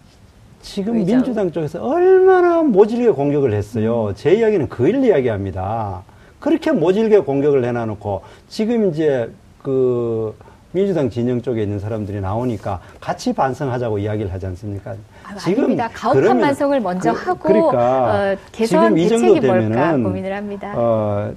지금 0.62 0.98
의장. 0.98 1.18
민주당 1.18 1.52
쪽에서 1.52 1.84
얼마나 1.86 2.64
모질게 2.64 3.12
공격을 3.12 3.54
했어요. 3.54 4.12
제 4.16 4.34
이야기는 4.34 4.68
그 4.70 4.88
일 4.88 5.04
이야기합니다. 5.04 6.04
그렇게 6.40 6.72
모질게 6.72 7.20
공격을 7.20 7.64
해놔놓고 7.66 8.22
지금 8.48 8.90
이제 8.90 9.30
그 9.62 10.36
민주당 10.72 11.10
진영 11.10 11.42
쪽에 11.42 11.64
있는 11.64 11.80
사람들이 11.80 12.22
나오니까 12.22 12.80
같이 13.00 13.34
반성하자고 13.34 13.98
이야기를 14.00 14.32
하지 14.32 14.46
않습니까? 14.48 14.92
아, 15.24 15.36
아닙니다. 15.46 15.90
가혹한 15.94 16.22
그러면 16.22 16.42
반성을 16.44 16.80
먼저 16.82 17.14
그- 17.14 17.20
하고 17.30 17.40
그러니까 17.40 18.32
어, 18.34 18.36
개선 18.52 18.96
지금 18.96 18.98
이 18.98 19.08
정도 19.08 19.40
되면은 19.40 20.04
고민을 20.04 20.36
합니다. 20.36 20.74
어, 20.76 21.34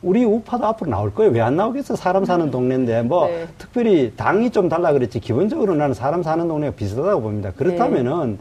우리 0.00 0.24
우파도 0.24 0.64
앞으로 0.64 0.90
나올 0.90 1.12
거예요. 1.12 1.32
왜 1.32 1.40
안 1.40 1.56
나오겠어? 1.56 1.96
사람 1.96 2.24
사는 2.24 2.50
동네인데 2.50 3.02
뭐 3.02 3.26
네. 3.26 3.46
특별히 3.58 4.12
당이 4.16 4.50
좀 4.50 4.68
달라 4.68 4.92
그랬지 4.92 5.18
기본적으로 5.20 5.74
나는 5.74 5.92
사람 5.92 6.22
사는 6.22 6.46
동네가 6.46 6.74
비슷하다고 6.76 7.20
봅니다. 7.20 7.50
그렇다면은 7.56 8.38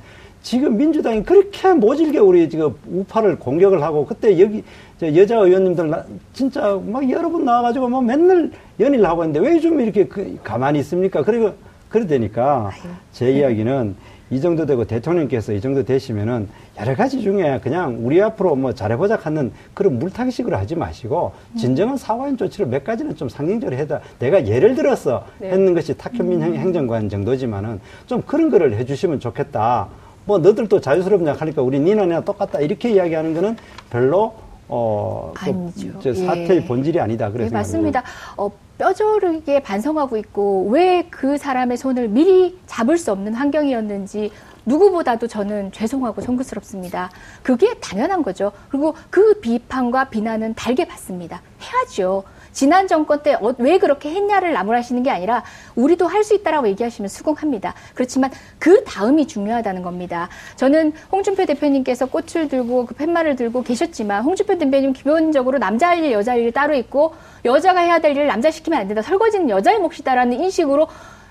지금 0.48 0.78
민주당이 0.78 1.24
그렇게 1.24 1.74
모질게 1.74 2.20
우리 2.20 2.48
지금 2.50 2.74
우파를 2.90 3.38
공격을 3.38 3.84
하고 3.84 4.06
그때 4.06 4.40
여기 4.40 4.64
저 4.98 5.14
여자 5.14 5.40
의원님들 5.40 5.90
나- 5.90 6.06
진짜 6.32 6.80
막 6.86 7.10
여러 7.10 7.28
분 7.28 7.44
나와가지고 7.44 7.90
막 7.90 8.06
맨날 8.06 8.50
연일 8.80 9.06
하고 9.06 9.26
있는데 9.26 9.42
왜 9.46 9.60
좀 9.60 9.82
이렇게 9.82 10.06
그 10.06 10.40
가만히 10.46 10.80
있습니까? 10.80 11.22
그리고 11.22 11.52
그러다니까 11.90 12.72
제 13.12 13.30
이야기는 13.30 13.96
이 14.30 14.40
정도 14.40 14.66
되고 14.66 14.86
대통령께서 14.86 15.52
이 15.52 15.60
정도 15.60 15.84
되시면은 15.84 16.48
여러 16.80 16.96
가지 16.96 17.22
중에 17.22 17.60
그냥 17.62 17.98
우리 18.02 18.22
앞으로 18.22 18.56
뭐 18.56 18.72
잘해보자 18.74 19.20
하는 19.22 19.52
그런 19.74 20.00
물타기식으로 20.00 20.56
하지 20.56 20.76
마시고 20.78 21.34
진정한 21.58 21.98
사과인 21.98 22.38
조치를 22.38 22.68
몇 22.68 22.86
가지는 22.86 23.18
좀 23.18 23.28
상징적으로 23.28 23.76
해다 23.76 24.00
내가 24.20 24.48
예를 24.48 24.76
들어서 24.76 25.26
네. 25.40 25.50
했는 25.50 25.74
것이 25.74 25.98
탁현민 25.98 26.42
행- 26.42 26.56
행정관 26.56 27.10
정도지만은 27.10 27.82
좀 28.06 28.22
그런 28.22 28.50
거를 28.50 28.78
해주시면 28.78 29.20
좋겠다. 29.20 29.90
뭐 30.28 30.38
너들도 30.38 30.82
자유스럽냐 30.82 31.34
하니까 31.34 31.62
우리 31.62 31.80
니나 31.80 32.06
내나 32.06 32.22
똑같다 32.22 32.60
이렇게 32.60 32.92
이야기하는 32.92 33.34
거는 33.34 33.58
별로 33.90 34.34
어, 34.68 35.32
그 35.34 35.50
아니죠. 35.50 35.98
저 36.02 36.14
사태의 36.14 36.62
예. 36.64 36.66
본질이 36.66 37.00
아니다. 37.00 37.32
그래서 37.32 37.50
네, 37.50 37.56
맞습니다. 37.56 38.04
어, 38.36 38.52
뼈저리게 38.78 39.62
반성하고 39.62 40.18
있고 40.18 40.68
왜 40.70 41.08
그 41.10 41.38
사람의 41.38 41.78
손을 41.78 42.10
미리 42.10 42.60
잡을 42.66 42.98
수 42.98 43.12
없는 43.14 43.34
환경이었는지 43.34 44.32
누구보다도 44.66 45.28
저는 45.28 45.72
죄송하고 45.72 46.22
송구스럽습니다. 46.22 47.10
그게 47.42 47.74
당연한 47.80 48.22
거죠. 48.22 48.52
그리고 48.70 48.94
그 49.10 49.36
비판과 49.40 50.10
비난은 50.10 50.54
달게 50.56 50.86
받습니다. 50.86 51.42
해야죠. 51.62 52.24
지난 52.58 52.88
정권 52.88 53.22
때 53.22 53.38
왜 53.60 53.78
그렇게 53.78 54.10
했냐를 54.10 54.52
나무라시는 54.52 55.04
게 55.04 55.12
아니라 55.12 55.44
우리도 55.76 56.08
할 56.08 56.24
수 56.24 56.34
있다라고 56.34 56.68
얘기하시면 56.70 57.08
수긍합니다. 57.08 57.76
그렇지만 57.94 58.32
그 58.58 58.84
다음이 58.84 59.28
중요하다는 59.28 59.84
겁니다. 59.84 60.28
저는 60.56 60.92
홍준표 61.12 61.46
대표님께서 61.46 62.08
꽃을 62.08 62.48
들고 62.50 62.88
그 62.88 62.96
팻말을 62.96 63.36
들고 63.36 63.62
계셨지만 63.62 64.24
홍준표 64.24 64.58
대표님 64.58 64.94
기본적으로 64.94 65.60
남자 65.60 65.90
할 65.90 66.04
일, 66.04 66.12
여자 66.12 66.32
할 66.32 66.40
일이 66.40 66.52
따로 66.52 66.74
있고 66.74 67.14
여자가 67.46 67.82
해야 67.82 68.00
될 68.00 68.12
일을 68.12 68.26
남자 68.26 68.50
시키면 68.50 68.80
안 68.80 68.88
된다. 68.88 69.04
설거지는 69.04 69.52
여자의 69.52 69.78
몫이다라는 69.78 70.42
인식으로 70.42 70.88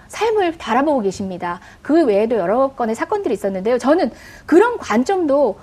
삶을 0.07 0.53
바라보고 0.59 1.01
계십니다. 1.01 1.59
그 1.83 2.05
외에도 2.05 2.37
여러 2.37 2.69
건의 2.69 2.95
사건들이 2.95 3.35
있었는데요. 3.35 3.79
저는 3.79 4.13
그런 4.47 4.79
관점도 4.79 5.57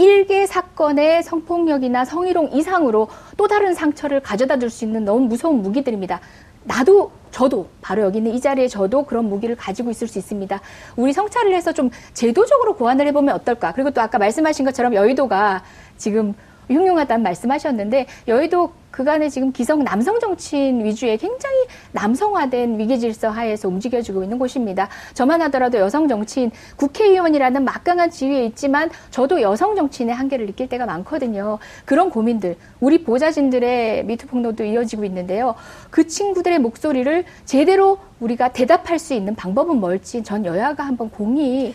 일개 0.00 0.46
사건의 0.46 1.22
성폭력이나 1.22 2.06
성희롱 2.06 2.50
이상으로 2.54 3.08
또 3.36 3.46
다른 3.46 3.74
상처를 3.74 4.20
가져다 4.20 4.58
줄 4.58 4.70
수 4.70 4.84
있는 4.84 5.04
너무 5.04 5.26
무서운 5.26 5.60
무기들입니다. 5.62 6.20
나도 6.64 7.10
저도 7.30 7.68
바로 7.82 8.02
여기 8.02 8.18
있는 8.18 8.32
이 8.32 8.40
자리에 8.40 8.66
저도 8.68 9.04
그런 9.04 9.26
무기를 9.26 9.56
가지고 9.56 9.90
있을 9.90 10.08
수 10.08 10.18
있습니다. 10.18 10.60
우리 10.96 11.12
성찰을 11.12 11.54
해서 11.54 11.72
좀 11.72 11.90
제도적으로 12.14 12.76
고안을 12.76 13.06
해보면 13.08 13.34
어떨까? 13.34 13.72
그리고 13.72 13.90
또 13.90 14.00
아까 14.00 14.18
말씀하신 14.18 14.64
것처럼 14.64 14.94
여의도가 14.94 15.62
지금 15.96 16.34
흉흉하다는 16.70 17.22
말씀하셨는데 17.22 18.06
여의도 18.28 18.72
그간에 18.90 19.28
지금 19.28 19.52
기성 19.52 19.84
남성 19.84 20.18
정치인 20.18 20.84
위주의 20.84 21.16
굉장히 21.16 21.56
남성화된 21.92 22.78
위기 22.78 22.98
질서 22.98 23.28
하에서 23.28 23.68
움직여지고 23.68 24.22
있는 24.24 24.38
곳입니다. 24.38 24.88
저만 25.14 25.40
하더라도 25.42 25.78
여성 25.78 26.08
정치인 26.08 26.50
국회의원이라는 26.76 27.64
막강한 27.64 28.10
지위에 28.10 28.44
있지만 28.46 28.90
저도 29.10 29.42
여성 29.42 29.76
정치인의 29.76 30.14
한계를 30.14 30.46
느낄 30.46 30.68
때가 30.68 30.86
많거든요. 30.86 31.58
그런 31.84 32.10
고민들 32.10 32.56
우리 32.80 33.04
보좌진들의 33.04 34.04
미투 34.06 34.26
폭로도 34.26 34.64
이어지고 34.64 35.04
있는데요. 35.04 35.54
그 35.90 36.06
친구들의 36.06 36.58
목소리를 36.58 37.24
제대로 37.44 37.98
우리가 38.18 38.52
대답할 38.52 38.98
수 38.98 39.14
있는 39.14 39.34
방법은 39.34 39.76
뭘지 39.76 40.22
전 40.22 40.44
여야가 40.44 40.84
한번 40.84 41.10
공히 41.10 41.74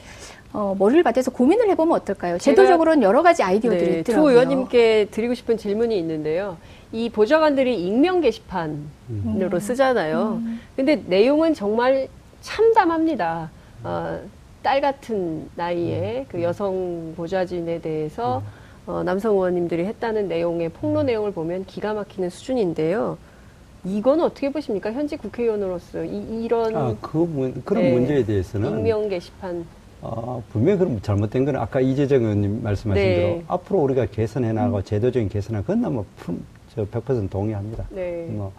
어, 0.55 0.73
머리를 0.79 1.03
받아서 1.03 1.31
고민을 1.31 1.69
해보면 1.71 1.97
어떨까요? 1.97 2.37
제도적으로는 2.37 3.03
여러 3.03 3.21
가지 3.21 3.43
아이디어들이 3.43 3.85
네, 3.85 4.03
두 4.03 4.11
있더라고요. 4.11 4.31
의원님께 4.31 5.07
드리고 5.11 5.33
싶은 5.33 5.57
질문이 5.57 5.97
있는데요. 5.99 6.55
이 6.93 7.09
보좌관들이 7.09 7.85
익명 7.85 8.21
게시판으로 8.21 9.59
쓰잖아요. 9.59 10.41
근데 10.77 11.03
내용은 11.07 11.53
정말 11.53 12.07
참담합니다. 12.39 13.51
어, 13.83 14.19
딸 14.63 14.79
같은 14.79 15.49
나이에 15.55 16.25
그 16.29 16.41
여성 16.41 17.13
보좌진에 17.17 17.81
대해서 17.81 18.41
어, 18.87 19.03
남성 19.03 19.33
의원님들이 19.33 19.83
했다는 19.83 20.29
내용의 20.29 20.69
폭로 20.69 21.03
내용을 21.03 21.33
보면 21.33 21.65
기가 21.65 21.93
막히는 21.93 22.29
수준인데요. 22.29 23.17
이건 23.83 24.21
어떻게 24.21 24.49
보십니까? 24.51 24.93
현직 24.93 25.21
국회의원으로서 25.21 26.05
이, 26.05 26.47
런 26.47 26.75
아, 26.75 26.95
그 27.01 27.17
문, 27.17 27.61
그런 27.65 27.83
네. 27.83 27.91
문제에 27.91 28.23
대해서는 28.23 28.79
익명 28.79 29.09
게시판 29.09 29.65
어, 30.05 30.43
분명히 30.51 30.77
그럼 30.77 31.01
잘못된 31.01 31.45
건 31.45 31.55
아까 31.55 31.81
이재정 31.81 32.21
의원님 32.21 32.61
말씀하신 32.61 33.03
네. 33.03 33.15
대로 33.15 33.43
앞으로 33.47 33.79
우리가 33.79 34.05
개선해 34.05 34.53
나가고 34.53 34.83
제도적인 34.83 35.29
개선하 35.29 35.61
그건 35.61 35.81
너무 35.81 36.05
품, 36.17 36.45
저 36.75 36.85
100% 36.85 37.29
동의합니다. 37.29 37.85
네. 37.89 38.27
뭐 38.29 38.51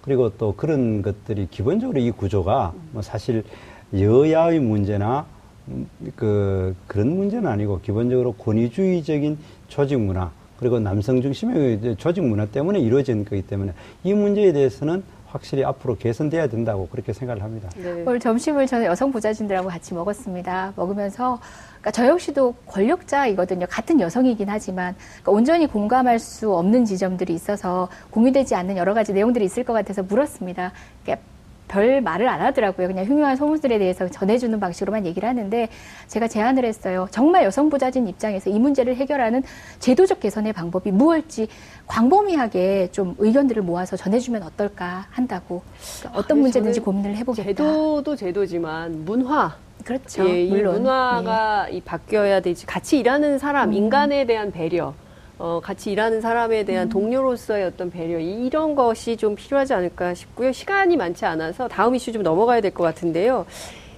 그리고 0.00 0.30
또 0.38 0.54
그런 0.56 1.02
것들이 1.02 1.48
기본적으로 1.50 1.98
이 2.00 2.10
구조가 2.10 2.72
뭐 2.92 3.02
사실 3.02 3.44
여야의 3.92 4.60
문제나 4.60 5.26
음, 5.68 5.88
그 6.16 6.74
그런 6.86 7.16
문제는 7.16 7.46
아니고 7.46 7.80
기본적으로 7.80 8.32
권위주의적인 8.32 9.38
조직 9.68 10.00
문화 10.00 10.30
그리고 10.58 10.78
남성 10.78 11.20
중심의 11.20 11.96
조직 11.98 12.24
문화 12.24 12.46
때문에 12.46 12.80
이루어진 12.80 13.24
거기 13.24 13.42
때문에 13.42 13.72
이 14.04 14.14
문제에 14.14 14.52
대해서는 14.52 15.02
확실히 15.34 15.64
앞으로 15.64 15.96
개선돼야 15.96 16.46
된다고 16.46 16.86
그렇게 16.88 17.12
생각을 17.12 17.42
합니다. 17.42 17.68
네. 17.76 18.04
오늘 18.06 18.20
점심을 18.20 18.68
저는 18.68 18.86
여성 18.86 19.10
보좌진들하고 19.10 19.68
같이 19.68 19.92
먹었습니다. 19.92 20.74
먹으면서 20.76 21.40
그러니까 21.70 21.90
저 21.90 22.06
역시도 22.06 22.54
권력자이거든요. 22.66 23.66
같은 23.68 24.00
여성이긴 24.00 24.48
하지만 24.48 24.94
그러니까 25.22 25.32
온전히 25.32 25.66
공감할 25.66 26.20
수 26.20 26.54
없는 26.54 26.84
지점들이 26.84 27.34
있어서 27.34 27.88
공유되지 28.10 28.54
않는 28.54 28.76
여러 28.76 28.94
가지 28.94 29.12
내용들이 29.12 29.44
있을 29.44 29.64
것 29.64 29.72
같아서 29.72 30.04
물었습니다. 30.04 30.72
그러니까 31.02 31.26
별 31.68 32.00
말을 32.00 32.28
안 32.28 32.40
하더라고요. 32.40 32.88
그냥 32.88 33.04
흉흉한 33.06 33.36
소문들에 33.36 33.78
대해서 33.78 34.08
전해주는 34.08 34.58
방식으로만 34.60 35.06
얘기를 35.06 35.28
하는데 35.28 35.68
제가 36.06 36.28
제안을 36.28 36.64
했어요. 36.64 37.08
정말 37.10 37.44
여성 37.44 37.70
보좌진 37.70 38.06
입장에서 38.06 38.50
이 38.50 38.58
문제를 38.58 38.96
해결하는 38.96 39.42
제도적 39.78 40.20
개선의 40.20 40.52
방법이 40.52 40.90
무엇일지 40.90 41.48
광범위하게 41.86 42.88
좀 42.92 43.14
의견들을 43.18 43.62
모아서 43.62 43.96
전해주면 43.96 44.42
어떨까 44.42 45.06
한다고 45.10 45.62
그러니까 46.00 46.20
어떤 46.20 46.38
아, 46.38 46.40
문제든지 46.42 46.80
고민을 46.80 47.16
해보겠다. 47.16 47.44
제도도 47.44 48.16
제도지만 48.16 49.04
문화 49.04 49.56
그렇죠. 49.84 50.28
예, 50.28 50.44
이 50.44 50.50
물론. 50.50 50.76
문화가 50.76 51.68
이 51.68 51.80
바뀌어야 51.80 52.40
되지. 52.40 52.64
같이 52.64 52.98
일하는 52.98 53.38
사람, 53.38 53.68
음. 53.68 53.74
인간에 53.74 54.24
대한 54.24 54.50
배려, 54.50 54.94
어, 55.38 55.60
같이 55.62 55.90
일하는 55.90 56.20
사람에 56.20 56.60
음. 56.60 56.66
대한 56.66 56.88
동료로서의 56.88 57.64
어떤 57.64 57.90
배려, 57.90 58.18
이런 58.18 58.74
것이 58.74 59.16
좀 59.16 59.34
필요하지 59.34 59.74
않을까 59.74 60.14
싶고요. 60.14 60.52
시간이 60.52 60.96
많지 60.96 61.24
않아서 61.24 61.66
다음 61.68 61.94
이슈 61.94 62.12
좀 62.12 62.22
넘어가야 62.22 62.60
될 62.60 62.70
것 62.72 62.84
같은데요. 62.84 63.46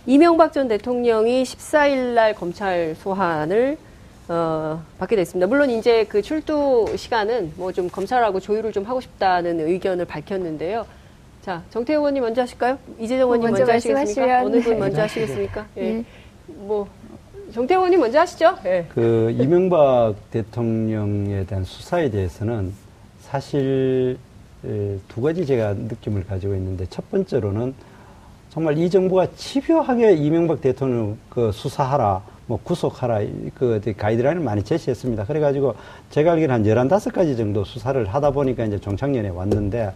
이명박 0.07 0.53
전 0.53 0.69
대통령이 0.69 1.43
14일 1.43 2.15
날 2.15 2.35
검찰 2.35 2.95
소환을 2.97 3.77
어, 4.29 4.83
받게 4.99 5.15
됐습니다. 5.17 5.47
물론 5.47 5.71
이제 5.71 6.05
그 6.09 6.21
출두 6.23 6.87
시간은 6.97 7.53
뭐 7.57 7.71
좀 7.73 7.89
검찰하고 7.89 8.41
조율을 8.41 8.73
좀 8.73 8.85
하고 8.85 9.01
싶다는 9.01 9.61
의견을 9.61 10.05
밝혔는데요. 10.05 10.87
자, 11.43 11.63
정태호 11.71 11.99
의원님 12.01 12.23
먼저 12.23 12.43
하실까요? 12.43 12.79
이재정 12.99 13.29
의원님 13.29 13.43
먼저 13.51 13.61
먼저, 13.65 13.73
하시겠습니까? 13.75 14.43
어느 14.43 14.61
분 14.61 14.73
네. 14.73 14.79
먼저 14.81 15.03
하시겠습니까? 15.03 15.67
예. 15.77 15.83
예. 15.83 16.05
뭐 16.49 16.89
정태호 17.53 17.79
의원님 17.81 18.01
먼저 18.01 18.21
하시죠. 18.21 18.57
예. 18.65 18.87
그 18.89 19.35
이명박 19.39 20.15
대통령에 20.31 21.45
대한 21.47 21.65
수사에 21.65 22.11
대해서는 22.11 22.73
사실 23.21 24.19
에, 24.65 24.97
두 25.09 25.21
가지 25.23 25.47
제가 25.47 25.75
느낌을 25.75 26.25
가지고 26.27 26.55
있는데 26.55 26.87
첫 26.91 27.09
번째로는 27.11 27.75
정말 28.51 28.79
이 28.79 28.89
정부가 28.91 29.29
집요하게 29.37 30.15
이명박 30.15 30.61
대통령 30.61 31.17
그 31.29 31.53
수사하라 31.53 32.23
뭐 32.47 32.59
구속하라 32.63 33.23
이- 33.23 33.51
그 33.55 33.81
가이드라인을 33.97 34.43
많이 34.43 34.63
제시했습니다. 34.63 35.25
그래가지고 35.25 35.75
제가 36.11 36.33
알기로는 36.33 36.55
한 36.55 36.67
열한 36.67 36.89
다섯 36.89 37.13
가지 37.13 37.37
정도 37.37 37.65
수사를 37.65 38.05
하다 38.07 38.31
보니까 38.31 38.65
이제 38.65 38.79
종착년에 38.79 39.29
왔는데 39.29 39.93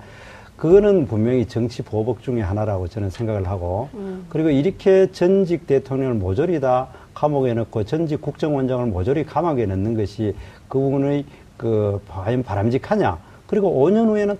그거는 0.60 1.06
분명히 1.06 1.46
정치 1.46 1.80
보복 1.80 2.22
중의 2.22 2.42
하나라고 2.42 2.86
저는 2.86 3.08
생각을 3.08 3.48
하고 3.48 3.88
그리고 4.28 4.50
이렇게 4.50 5.10
전직 5.10 5.66
대통령을 5.66 6.16
모조리 6.16 6.60
다 6.60 6.88
감옥에 7.14 7.54
넣고 7.54 7.84
전직 7.84 8.20
국정원장을 8.20 8.84
모조리 8.88 9.24
감옥에 9.24 9.64
넣는 9.64 9.94
것이 9.94 10.34
그 10.68 10.78
부분의 10.78 11.24
그 11.56 12.02
과연 12.08 12.42
바람직하냐 12.42 13.18
그리고 13.46 13.72
5년 13.72 14.08
후에는 14.08 14.36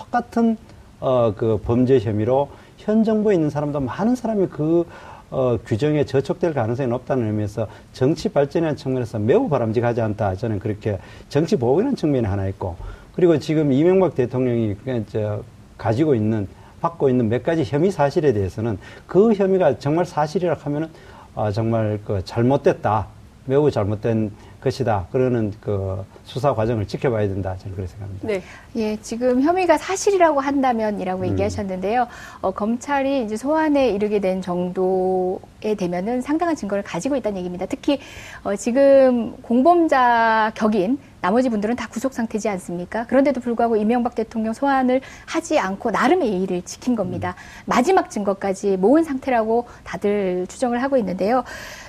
똑같은 0.00 0.56
어 0.98 1.32
그 1.36 1.60
범죄 1.64 2.00
혐의로 2.00 2.48
현 2.76 3.04
정부에 3.04 3.34
있는 3.34 3.48
사람도 3.48 3.78
많은 3.78 4.16
사람이 4.16 4.48
그 4.48 4.84
어, 5.30 5.56
규정에 5.64 6.04
저촉될 6.04 6.52
가능성이 6.52 6.88
높다는 6.88 7.28
의미에서 7.28 7.68
정치 7.92 8.28
발전이라는 8.28 8.76
측면에서 8.76 9.20
매우 9.20 9.48
바람직하지 9.48 10.00
않다. 10.00 10.34
저는 10.34 10.58
그렇게 10.58 10.98
정치 11.28 11.54
보복이라는 11.54 11.94
측면이 11.94 12.26
하나 12.26 12.48
있고 12.48 12.76
그리고 13.14 13.38
지금 13.38 13.72
이명박 13.72 14.16
대통령이 14.16 14.74
그, 14.84 15.04
저, 15.08 15.42
가지고 15.80 16.14
있는 16.14 16.46
받고 16.82 17.08
있는 17.08 17.28
몇 17.28 17.42
가지 17.42 17.64
혐의 17.64 17.90
사실에 17.90 18.32
대해서는 18.32 18.78
그 19.06 19.32
혐의가 19.32 19.78
정말 19.78 20.04
사실이라 20.04 20.56
하면은 20.60 20.88
아, 21.34 21.50
정말 21.50 21.98
그 22.04 22.22
잘못됐다. 22.24 23.06
매우 23.46 23.70
잘못된 23.70 24.30
것이다. 24.62 25.06
그러는 25.10 25.52
그 25.60 26.04
수사 26.24 26.54
과정을 26.54 26.86
지켜봐야 26.86 27.26
된다. 27.28 27.56
저는 27.58 27.74
그렇게 27.74 27.90
생각합니다. 27.92 28.28
네. 28.28 28.42
예, 28.76 28.96
지금 29.00 29.40
혐의가 29.40 29.78
사실이라고 29.78 30.40
한다면이라고 30.40 31.22
음. 31.22 31.28
얘기하셨는데요. 31.30 32.06
어, 32.42 32.50
검찰이 32.50 33.24
이제 33.24 33.36
소환에 33.36 33.88
이르게 33.90 34.20
된 34.20 34.42
정도에 34.42 35.74
되면은 35.78 36.20
상당한 36.20 36.54
증거를 36.56 36.84
가지고 36.84 37.16
있다는 37.16 37.38
얘기입니다. 37.38 37.64
특히 37.66 37.98
어, 38.44 38.54
지금 38.54 39.34
공범자 39.40 40.52
격인 40.54 40.98
나머지 41.20 41.48
분들은 41.48 41.76
다 41.76 41.86
구속 41.88 42.12
상태지 42.12 42.48
않습니까? 42.48 43.06
그런데도 43.06 43.40
불구하고 43.40 43.76
이명박 43.76 44.14
대통령 44.14 44.52
소환을 44.52 45.00
하지 45.26 45.58
않고 45.58 45.90
나름의 45.90 46.32
예의를 46.32 46.62
지킨 46.62 46.96
겁니다. 46.96 47.34
마지막 47.66 48.10
증거까지 48.10 48.76
모은 48.76 49.04
상태라고 49.04 49.66
다들 49.84 50.46
추정을 50.48 50.82
하고 50.82 50.96
있는데요. 50.96 51.44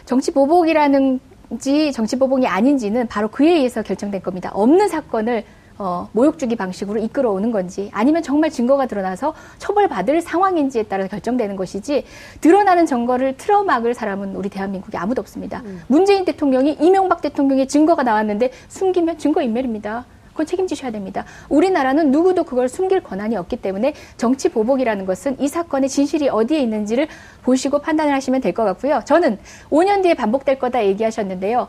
정치 0.06 0.32
보복이라는지 0.32 1.92
정치 1.94 2.18
보복이 2.18 2.48
아닌지는 2.48 3.08
바로 3.08 3.30
그에 3.30 3.52
의해서 3.52 3.82
결정된 3.82 4.22
겁니다. 4.22 4.52
없는 4.54 4.90
사건을 4.90 5.44
어, 5.84 6.08
모욕주기 6.12 6.56
방식으로 6.58 7.00
이끌어오는 7.00 7.52
건지 7.52 7.90
아니면 7.92 8.22
정말 8.22 8.52
증거가 8.52 8.86
드러나서 8.86 9.34
처벌받을 9.58 10.22
상황인지에 10.22 10.84
따라 10.84 11.08
결정되는 11.08 11.56
것이지 11.56 12.06
드러나는 12.40 12.86
증거를 12.86 13.36
틀어막을 13.38 13.96
사람은 13.96 14.36
우리 14.36 14.50
대한민국에 14.50 15.00
아무도 15.00 15.22
없습니다. 15.22 15.64
문재인 15.88 16.24
대통령이 16.24 16.78
이명박 16.80 17.22
대통령의 17.22 17.68
증거가 17.68 18.04
나왔는데 18.04 18.52
숨기면 18.68 19.18
증거인멸입니다. 19.18 20.06
그건 20.30 20.46
책임지셔야 20.46 20.92
됩니다. 20.92 21.26
우리나라는 21.50 22.12
누구도 22.12 22.44
그걸 22.44 22.70
숨길 22.70 23.02
권한이 23.02 23.36
없기 23.36 23.58
때문에 23.58 23.96
정치 24.18 24.50
보복이라는 24.50 25.08
것은 25.08 25.40
이 25.40 25.48
사건의 25.48 25.90
진실이 25.90 26.30
어디에 26.30 26.60
있는지를 26.60 27.08
보시고 27.42 27.80
판단을 27.80 28.14
하시면 28.14 28.40
될 28.42 28.54
것 28.54 28.64
같고요. 28.66 29.02
저는 29.06 29.40
5년 29.72 30.04
뒤에 30.04 30.14
반복될 30.14 30.60
거다 30.60 30.86
얘기하셨는데요. 30.86 31.68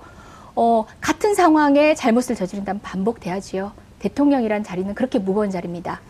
어, 0.55 0.85
같은 1.01 1.35
상황에 1.35 1.95
잘못을 1.95 2.37
저지른다면 2.37 2.83
반복돼야지요. 2.83 3.73
대통령이란 4.03 4.65
자리는 4.65 4.95
그렇게 4.95 5.19
무거운 5.19 5.51
자리입니다. 5.51 6.01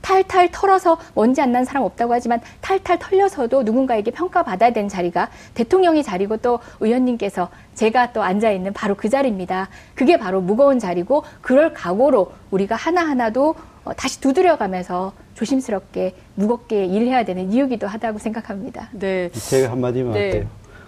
탈탈 0.00 0.50
털어서 0.52 0.96
먼지 1.14 1.40
안 1.40 1.48
난 1.50 1.64
사람 1.64 1.82
없다고 1.82 2.12
하지만 2.12 2.40
탈탈 2.60 2.98
털려서도 2.98 3.62
누군가에게 3.64 4.10
평가받아야 4.12 4.72
되는 4.72 4.88
자리가 4.88 5.28
대통령의 5.54 6.04
자리고 6.04 6.36
또 6.36 6.60
의원님께서 6.80 7.48
제가 7.74 8.12
또 8.12 8.22
앉아 8.22 8.50
있는 8.52 8.72
바로 8.72 8.94
그 8.94 9.08
자리입니다. 9.08 9.68
그게 9.94 10.18
바로 10.18 10.40
무거운 10.40 10.78
자리고 10.78 11.24
그럴 11.40 11.72
각오로 11.72 12.32
우리가 12.50 12.76
하나하나도 12.76 13.54
어, 13.84 13.94
다시 13.94 14.20
두드려가면서 14.20 15.12
조심스럽게 15.34 16.14
무겁게 16.34 16.84
일해야 16.84 17.24
되는 17.24 17.50
이유기도 17.50 17.86
하다고 17.86 18.18
생각합니다. 18.18 18.90
네. 18.92 19.30
제가 19.32 19.72
한마디만 19.72 20.12
네. 20.12 20.20
할게요. 20.30 20.46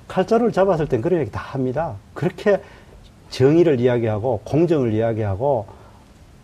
칼자루를 0.08 0.52
잡았을 0.52 0.86
땐 0.88 1.00
그런 1.00 1.20
얘기 1.20 1.30
다 1.30 1.40
합니다. 1.40 1.96
그렇게 2.14 2.60
정의를 3.30 3.80
이야기하고 3.80 4.40
공정을 4.44 4.92
이야기하고 4.92 5.66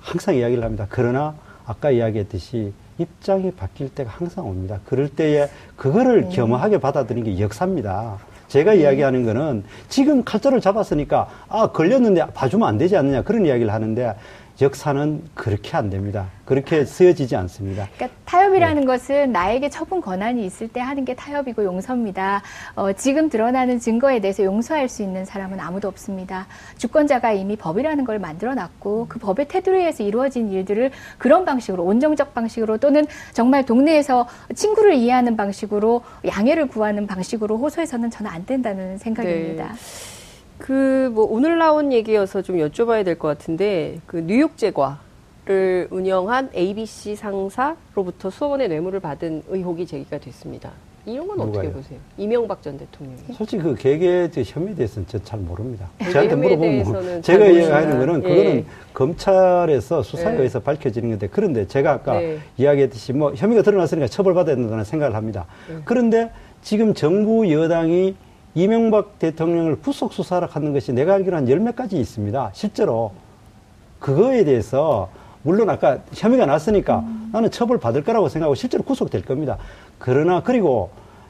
항상 0.06 0.36
이야기를 0.36 0.62
합니다. 0.62 0.86
그러나 0.88 1.34
아까 1.66 1.90
이야기했듯이 1.90 2.72
입장이 2.98 3.50
바뀔 3.50 3.88
때가 3.88 4.08
항상 4.08 4.46
옵니다. 4.46 4.78
그럴 4.86 5.08
때에 5.08 5.48
그거를 5.76 6.28
겸허하게 6.30 6.78
받아들이는 6.78 7.34
게 7.34 7.42
역사입니다. 7.42 8.18
제가 8.46 8.74
이야기하는 8.74 9.24
거는 9.24 9.64
지금 9.88 10.22
칼자루를 10.22 10.60
잡았으니까 10.60 11.28
아 11.48 11.66
걸렸는데 11.72 12.24
봐주면 12.26 12.68
안 12.68 12.78
되지 12.78 12.96
않느냐 12.96 13.22
그런 13.22 13.44
이야기를 13.44 13.72
하는데 13.72 14.14
역사는 14.60 15.22
그렇게 15.34 15.76
안 15.76 15.90
됩니다. 15.90 16.28
그렇게 16.46 16.84
쓰여지지 16.84 17.36
않습니다. 17.36 17.88
그러니까 17.96 18.18
타협이라는 18.24 18.86
것은 18.86 19.32
나에게 19.32 19.68
처분 19.68 20.00
권한이 20.00 20.46
있을 20.46 20.68
때 20.68 20.80
하는 20.80 21.04
게 21.04 21.14
타협이고 21.14 21.64
용서입니다. 21.64 22.42
어, 22.74 22.92
지금 22.94 23.28
드러나는 23.28 23.78
증거에 23.78 24.20
대해서 24.20 24.44
용서할 24.44 24.88
수 24.88 25.02
있는 25.02 25.24
사람은 25.24 25.60
아무도 25.60 25.88
없습니다. 25.88 26.46
주권자가 26.78 27.32
이미 27.32 27.56
법이라는 27.56 28.04
걸 28.04 28.18
만들어 28.18 28.54
놨고 28.54 29.06
그 29.08 29.18
법의 29.18 29.48
테두리에 29.48 29.80
의해서 29.80 30.02
이루어진 30.02 30.50
일들을 30.50 30.90
그런 31.18 31.44
방식으로 31.44 31.84
온정적 31.84 32.32
방식으로 32.32 32.78
또는 32.78 33.04
정말 33.32 33.66
동네에서 33.66 34.26
친구를 34.54 34.94
이해하는 34.94 35.36
방식으로 35.36 36.02
양해를 36.26 36.68
구하는 36.68 37.06
방식으로 37.06 37.58
호소해서는 37.58 38.10
저는 38.10 38.30
안 38.30 38.46
된다는 38.46 38.96
생각입니다. 38.96 39.74
그 40.66 41.08
뭐 41.12 41.24
오늘 41.30 41.58
나온 41.58 41.92
얘기여서 41.92 42.42
좀 42.42 42.56
여쭤봐야 42.58 43.04
될 43.04 43.16
것 43.16 43.28
같은데 43.28 44.00
그 44.06 44.16
뉴욕 44.26 44.56
제과를 44.56 45.86
운영한 45.90 46.50
ABC 46.54 47.14
상사로부터 47.14 48.28
수억 48.30 48.50
원의 48.50 48.68
뇌물을 48.68 48.98
받은 49.00 49.44
의혹이 49.48 49.86
제기가 49.86 50.18
됐습니다. 50.18 50.72
이런 51.06 51.28
건 51.28 51.38
어떻게 51.40 51.68
누가요? 51.68 51.72
보세요? 51.72 51.98
이명박 52.18 52.60
전 52.62 52.76
대통령이. 52.76 53.20
솔직히 53.32 53.62
그 53.62 53.76
개개 53.76 54.28
저 54.28 54.42
혐의에 54.42 54.74
대해서는 54.74 55.06
저 55.06 55.20
잘 55.20 55.38
모릅니다. 55.38 55.88
개개 55.98 56.10
저한테 56.10 56.34
물어보면 56.34 56.70
대해서는 56.72 57.22
제가 57.22 57.44
모르시나? 57.44 57.80
거는 57.98 58.24
예. 58.24 58.28
그거는 58.28 58.66
검찰에서 58.92 60.02
수사에 60.02 60.32
예. 60.32 60.36
의해서 60.38 60.58
밝혀지는 60.58 61.10
건데 61.10 61.28
그런데 61.30 61.68
제가 61.68 61.92
아까 61.92 62.18
네. 62.18 62.38
이야기했듯이 62.56 63.12
뭐 63.12 63.32
혐의가 63.36 63.62
드러났으니까 63.62 64.08
처벌받아야 64.08 64.56
된다는 64.56 64.82
생각을 64.82 65.14
합니다. 65.14 65.46
예. 65.70 65.76
그런데 65.84 66.32
지금 66.62 66.92
정부 66.92 67.48
여당이 67.52 68.16
이명박 68.56 69.18
대통령을 69.18 69.76
구속 69.80 70.14
수사를 70.14 70.48
하는 70.48 70.72
것이 70.72 70.90
내가 70.94 71.12
알기로 71.14 71.36
한 71.36 71.46
열 71.46 71.60
몇 71.60 71.76
가지 71.76 71.98
있습니다. 72.00 72.50
실제로 72.54 73.12
그거에 74.00 74.44
대해서 74.44 75.10
물론 75.42 75.68
아까 75.68 75.98
혐의가 76.14 76.46
났으니까 76.46 77.04
나는 77.32 77.50
처벌 77.50 77.78
받을 77.78 78.02
거라고 78.02 78.30
생각하고 78.30 78.54
실제로 78.54 78.82
구속될 78.82 79.26
겁니다. 79.26 79.58
그러나 79.98 80.42
그리고 80.42 80.88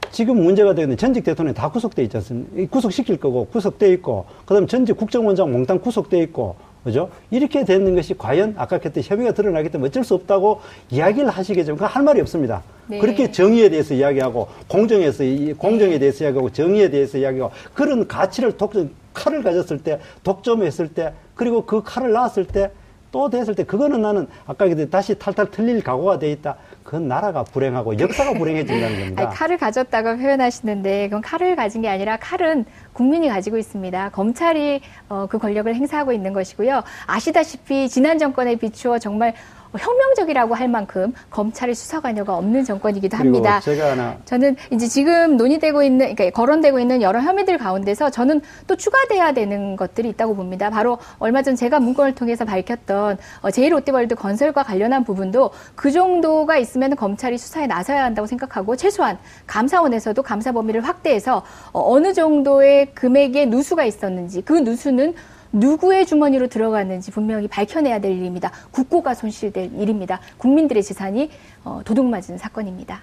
지금 0.09 0.41
문제가 0.41 0.73
되는 0.73 0.95
전직 0.95 1.25
대통령이 1.25 1.53
다 1.53 1.69
구속돼 1.69 2.01
있지 2.03 2.15
않습니까? 2.15 2.61
이 2.61 2.65
구속시킬 2.65 3.17
거고 3.19 3.45
구속돼 3.47 3.91
있고 3.95 4.25
그다음 4.45 4.65
전직 4.65 4.95
국정원장 4.95 5.51
몽땅 5.51 5.79
구속돼 5.81 6.19
있고 6.23 6.55
그죠? 6.87 7.09
이렇게 7.31 7.65
되는 7.65 7.95
것이 7.95 8.17
과연 8.17 8.53
아까 8.57 8.77
그때 8.79 9.01
혐의가 9.03 9.33
드러나기 9.33 9.69
때문에 9.69 9.89
어쩔 9.89 10.05
수 10.05 10.13
없다고 10.15 10.61
이야기를 10.89 11.29
하시겠지만 11.29 11.75
그건 11.75 11.89
할 11.89 12.01
말이 12.03 12.21
없습니다. 12.21 12.63
네. 12.87 12.99
그렇게 12.99 13.29
정의에 13.29 13.69
대해서 13.69 13.93
이야기하고 13.93 14.47
공정에서 14.69 15.25
이- 15.25 15.51
공정에 15.53 15.99
대해서 15.99 16.23
이야기하고 16.23 16.49
정의에 16.53 16.89
대해서 16.89 17.17
이야기하고 17.17 17.51
그런 17.73 18.07
가치를 18.07 18.53
독 18.55 18.71
칼을 19.13 19.43
가졌을 19.43 19.79
때 19.79 19.99
독점했을 20.23 20.87
때 20.93 21.11
그리고 21.35 21.65
그 21.65 21.81
칼을 21.83 22.11
놨을 22.13 22.45
때 22.47 22.71
또 23.11 23.29
됐을 23.29 23.55
때 23.55 23.63
그거는 23.63 24.01
나는 24.01 24.27
아까 24.45 24.65
얘기했듯이 24.65 24.89
다시 24.89 25.19
탈탈 25.19 25.51
틀릴 25.51 25.83
각오가 25.83 26.19
돼 26.19 26.31
있다. 26.31 26.55
그건 26.83 27.07
나라가 27.07 27.43
불행하고 27.43 27.99
역사가 27.99 28.33
불행해진다는 28.33 28.99
겁니다. 28.99 29.23
아니, 29.23 29.35
칼을 29.35 29.57
가졌다고 29.57 30.17
표현하시는데 30.17 31.09
그건 31.09 31.21
칼을 31.21 31.55
가진 31.55 31.81
게 31.81 31.89
아니라 31.89 32.17
칼은 32.17 32.65
국민이 32.93 33.27
가지고 33.29 33.57
있습니다. 33.57 34.09
검찰이 34.09 34.81
어, 35.09 35.27
그 35.29 35.37
권력을 35.37 35.73
행사하고 35.73 36.13
있는 36.13 36.33
것이고요. 36.33 36.83
아시다시피 37.05 37.89
지난 37.89 38.17
정권에 38.17 38.55
비추어 38.55 38.99
정말 38.99 39.33
혁명적이라고 39.77 40.55
할 40.55 40.67
만큼 40.67 41.13
검찰의 41.29 41.75
수사 41.75 41.99
관여가 41.99 42.35
없는 42.35 42.63
정권이기도 42.63 43.17
합니다. 43.17 43.59
제가 43.59 43.91
하나 43.91 44.17
저는 44.25 44.55
이제 44.71 44.87
지금 44.87 45.37
논의되고 45.37 45.83
있는, 45.83 46.15
그러니까 46.15 46.29
거론되고 46.29 46.79
있는 46.79 47.01
여러 47.01 47.21
혐의들 47.21 47.57
가운데서 47.57 48.09
저는 48.09 48.41
또 48.67 48.75
추가돼야 48.75 49.33
되는 49.33 49.75
것들이 49.75 50.09
있다고 50.09 50.35
봅니다. 50.35 50.69
바로 50.69 50.97
얼마 51.19 51.41
전 51.41 51.55
제가 51.55 51.79
문건을 51.79 52.15
통해서 52.15 52.45
밝혔던 52.45 53.17
어, 53.41 53.47
제1롯데월드 53.49 54.15
건설과 54.15 54.63
관련한 54.63 55.03
부분도 55.03 55.51
그 55.75 55.91
정도가 55.91 56.57
있으면 56.57 56.95
검찰이 56.95 57.37
수사에 57.37 57.67
나서야 57.67 58.03
한다고 58.03 58.27
생각하고 58.27 58.75
최소한 58.75 59.17
감사원에서도 59.45 60.21
감사 60.23 60.51
범위를 60.51 60.81
확대해서 60.81 61.43
어, 61.71 61.93
어느 61.93 62.13
정도의 62.13 62.93
금액의 62.93 63.47
누수가 63.47 63.85
있었는지 63.85 64.41
그 64.41 64.53
누수는 64.53 65.13
누구의 65.51 66.05
주머니로 66.05 66.47
들어갔는지 66.47 67.11
분명히 67.11 67.47
밝혀내야 67.47 67.99
될 67.99 68.11
일입니다. 68.11 68.51
국고가 68.71 69.13
손실될 69.13 69.71
일입니다. 69.77 70.19
국민들의 70.37 70.83
재산이 70.83 71.29
어, 71.63 71.81
도둑맞은 71.85 72.37
사건입니다. 72.37 73.01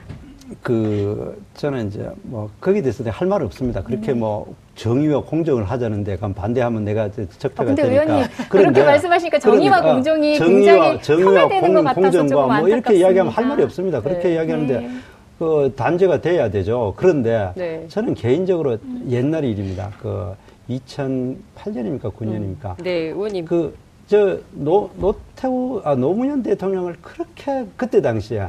그 0.62 1.42
저는 1.54 1.88
이제 1.88 2.10
뭐 2.22 2.50
거기에 2.60 2.82
대해서 2.82 3.02
할 3.08 3.26
말은 3.26 3.46
없습니다. 3.46 3.82
그렇게 3.82 4.12
음. 4.12 4.20
뭐 4.20 4.54
정의와 4.74 5.22
공정을 5.22 5.64
하자는데 5.64 6.16
그럼 6.16 6.34
반대하면 6.34 6.84
내가 6.84 7.06
이제 7.06 7.26
적폐가 7.38 7.62
아, 7.62 7.66
근데 7.66 7.82
되니까. 7.82 8.02
의원님, 8.02 8.30
그렇게 8.50 8.82
말씀하시니까 8.84 9.38
정의와 9.38 9.80
그러니까 9.80 9.94
공정이 9.94 10.36
정의와 10.36 10.74
굉장히 10.74 11.02
정의와 11.02 11.48
폄하되는 11.48 11.74
것 11.74 11.84
같아서 11.84 12.18
공정과 12.18 12.58
뭐 12.60 12.68
이렇게. 12.68 12.94
이야기하면 12.94 13.32
할 13.32 13.46
말이 13.46 13.62
없습니다. 13.62 14.02
그렇게 14.02 14.28
네. 14.28 14.34
이야기하는데 14.34 14.80
네. 14.80 14.90
그 15.38 15.72
단죄가 15.76 16.20
돼야 16.20 16.50
되죠. 16.50 16.92
그런데 16.96 17.50
네. 17.56 17.86
저는 17.88 18.14
개인적으로 18.14 18.78
옛날 19.08 19.44
일입니다. 19.44 19.90
그 20.00 20.34
2008년입니까 20.68 22.12
9년입니까? 22.12 22.82
네, 22.82 22.90
의원님. 23.10 23.44
그저 23.44 24.40
노태우 24.54 25.80
아 25.84 25.94
노무현 25.94 26.42
대통령을 26.42 26.96
그렇게 27.02 27.66
그때 27.76 28.00
당시에 28.00 28.48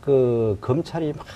그 0.00 0.56
검찰이 0.60 1.12
막 1.16 1.26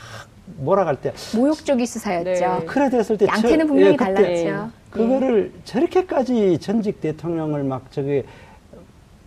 몰아갈 0.59 0.97
때 1.01 1.13
모욕적이 1.37 1.87
수사였죠. 1.87 2.31
네. 2.31 2.65
그래 2.67 2.91
됐을 2.91 3.17
때 3.17 3.27
양태는 3.27 3.59
저- 3.61 3.67
분명히 3.67 3.93
예, 3.93 3.97
달랐죠. 3.97 4.71
그거를 4.91 5.53
저렇게까지 5.65 6.59
전직 6.59 7.01
대통령을 7.01 7.65
막 7.65 7.91
저기 7.91 8.23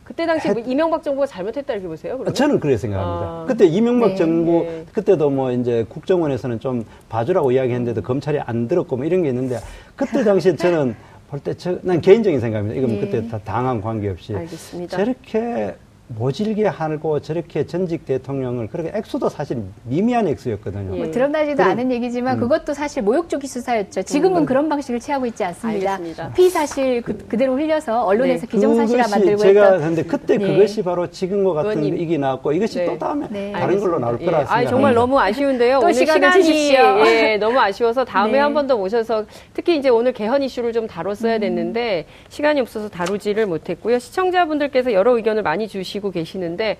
그때 0.07 0.25
당시 0.25 0.49
뭐 0.49 0.63
이명박 0.65 1.03
정부가 1.03 1.27
잘못했다 1.27 1.73
이렇게 1.73 1.85
보세요? 1.89 2.13
그러면? 2.17 2.33
저는 2.33 2.61
그렇게 2.61 2.77
생각합니다. 2.77 3.25
아. 3.27 3.45
그때 3.45 3.65
이명박 3.65 4.11
네. 4.11 4.15
정부 4.15 4.63
네. 4.63 4.85
그때도 4.93 5.29
뭐 5.29 5.51
이제 5.51 5.85
국정원에서는 5.89 6.61
좀 6.61 6.85
봐주라고 7.09 7.51
이야기했는데도 7.51 8.01
검찰이 8.03 8.39
안 8.39 8.69
들었고 8.69 8.95
뭐 8.95 9.05
이런 9.05 9.23
게 9.23 9.29
있는데 9.29 9.59
그때 9.97 10.23
당시에 10.23 10.55
저는 10.55 10.95
볼 11.29 11.41
때 11.43 11.53
난 11.81 11.99
개인적인 11.99 12.39
생각입니다. 12.39 12.79
이건 12.79 12.95
네. 12.95 12.99
그때 13.01 13.27
다 13.27 13.37
당한 13.43 13.81
관계없이 13.81 14.33
알겠습니다. 14.33 14.95
저렇게 14.95 15.75
모질게 16.09 16.65
하고 16.67 17.19
저렇게 17.19 17.65
전직 17.65 18.05
대통령을 18.05 18.67
그렇게 18.67 18.91
액수도 18.95 19.27
사실 19.27 19.61
미미한 19.83 20.27
액수였거든요. 20.29 20.95
예. 20.95 20.97
뭐 21.03 21.11
드러나지도 21.11 21.57
그럼- 21.57 21.71
않은 21.71 21.91
얘기지만 21.91 22.37
음. 22.37 22.39
그것도 22.39 22.73
사실 22.73 23.03
모욕적인 23.03 23.45
수사였죠. 23.47 24.03
지금은 24.03 24.43
음. 24.43 24.45
그런 24.45 24.69
방식을 24.69 25.01
취하고 25.01 25.25
있지 25.25 25.43
않습니다. 25.43 25.93
알겠습니다. 25.95 26.33
피사실 26.33 27.01
그, 27.01 27.17
그대로 27.27 27.57
흘려서 27.57 28.05
언론에서 28.05 28.45
네. 28.45 28.51
기정사실화 28.51 29.07
만들고 29.09 29.37
제가 29.37 29.63
했던 29.63 29.81
근데 29.81 30.03
그때 30.03 30.37
네. 30.37 30.47
그것이 30.47 30.81
바로 30.81 31.09
지금과 31.09 31.53
같은 31.53 31.71
의원님. 31.71 31.97
이게 31.97 32.17
나왔고 32.17 32.53
이것이 32.53 32.77
네. 32.79 32.85
또 32.85 32.97
다음에 32.97 33.27
네. 33.29 33.51
다른 33.51 33.77
걸로 33.79 33.99
나올 33.99 34.13
알겠습니다. 34.13 34.25
거라 34.25 34.37
예. 34.39 34.43
아, 34.43 34.45
생각합니다. 34.45 34.69
정말 34.71 34.93
너무 34.93 35.19
아쉬운데요. 35.19 35.79
또 35.79 35.85
오늘 35.87 35.93
시간이. 35.93 36.27
예, 37.07 37.37
너무 37.37 37.59
아쉬워서 37.59 38.05
다음에 38.05 38.33
네. 38.33 38.39
한번 38.39 38.65
더 38.67 38.77
모셔서 38.77 39.25
특히 39.53 39.75
이제 39.77 39.89
오늘 39.89 40.13
개헌 40.13 40.41
이슈를 40.41 40.71
좀 40.71 40.87
다뤘어야 40.87 41.35
음. 41.35 41.39
됐는데 41.41 42.05
시간이 42.29 42.61
없어서 42.61 42.87
다루지를 42.87 43.45
못했고요. 43.45 43.99
시청자분들께서 43.99 44.93
여러 44.93 45.15
의견을 45.17 45.43
많이 45.43 45.67
주시고 45.67 45.96
계시는데 46.11 46.77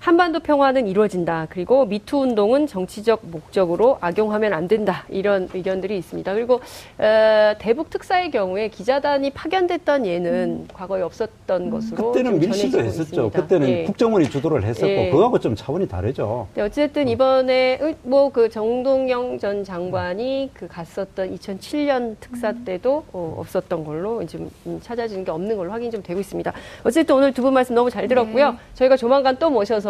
한반도 0.00 0.40
평화는 0.40 0.88
이루어진다. 0.88 1.46
그리고 1.50 1.84
미투 1.84 2.20
운동은 2.22 2.66
정치적 2.66 3.20
목적으로 3.30 3.98
악용하면 4.00 4.54
안 4.54 4.66
된다. 4.66 5.04
이런 5.10 5.46
의견들이 5.52 5.98
있습니다. 5.98 6.32
그리고 6.32 6.62
어, 6.98 7.54
대북 7.58 7.90
특사의 7.90 8.30
경우에 8.30 8.68
기자단이 8.68 9.28
파견됐던 9.30 10.06
예는 10.06 10.68
과거에 10.72 11.02
없었던 11.02 11.68
것으로 11.68 12.12
그때는 12.12 12.30
좀 12.30 12.40
밀실도 12.40 12.78
했었죠. 12.80 13.02
있습니다. 13.26 13.42
그때는 13.42 13.68
예. 13.68 13.84
국정원이 13.84 14.30
주도를 14.30 14.64
했었고 14.64 14.88
예. 14.90 15.10
그거하고 15.10 15.38
좀 15.38 15.54
차원이 15.54 15.86
다르죠. 15.86 16.48
네, 16.54 16.62
어쨌든 16.62 17.06
이번에 17.06 17.78
뭐 18.02 18.30
그 18.30 18.48
정동영 18.48 19.38
전 19.40 19.64
장관이 19.64 20.50
그 20.54 20.66
갔었던 20.68 21.34
2007년 21.36 22.14
특사 22.20 22.54
때도 22.64 23.04
어, 23.12 23.34
없었던 23.38 23.84
걸로 23.84 24.24
지금 24.24 24.48
음, 24.66 24.78
찾아지는 24.80 25.24
게 25.24 25.30
없는 25.32 25.56
걸로 25.56 25.72
확인이 25.72 25.90
좀 25.90 26.00
되고 26.02 26.20
있습니다. 26.20 26.52
어쨌든 26.84 27.16
오늘 27.16 27.32
두 27.34 27.42
분 27.42 27.52
말씀 27.54 27.74
너무 27.74 27.90
잘 27.90 28.06
들었고요. 28.06 28.56
저희가 28.74 28.96
조만간 28.96 29.36
또 29.38 29.50
모셔서 29.50 29.89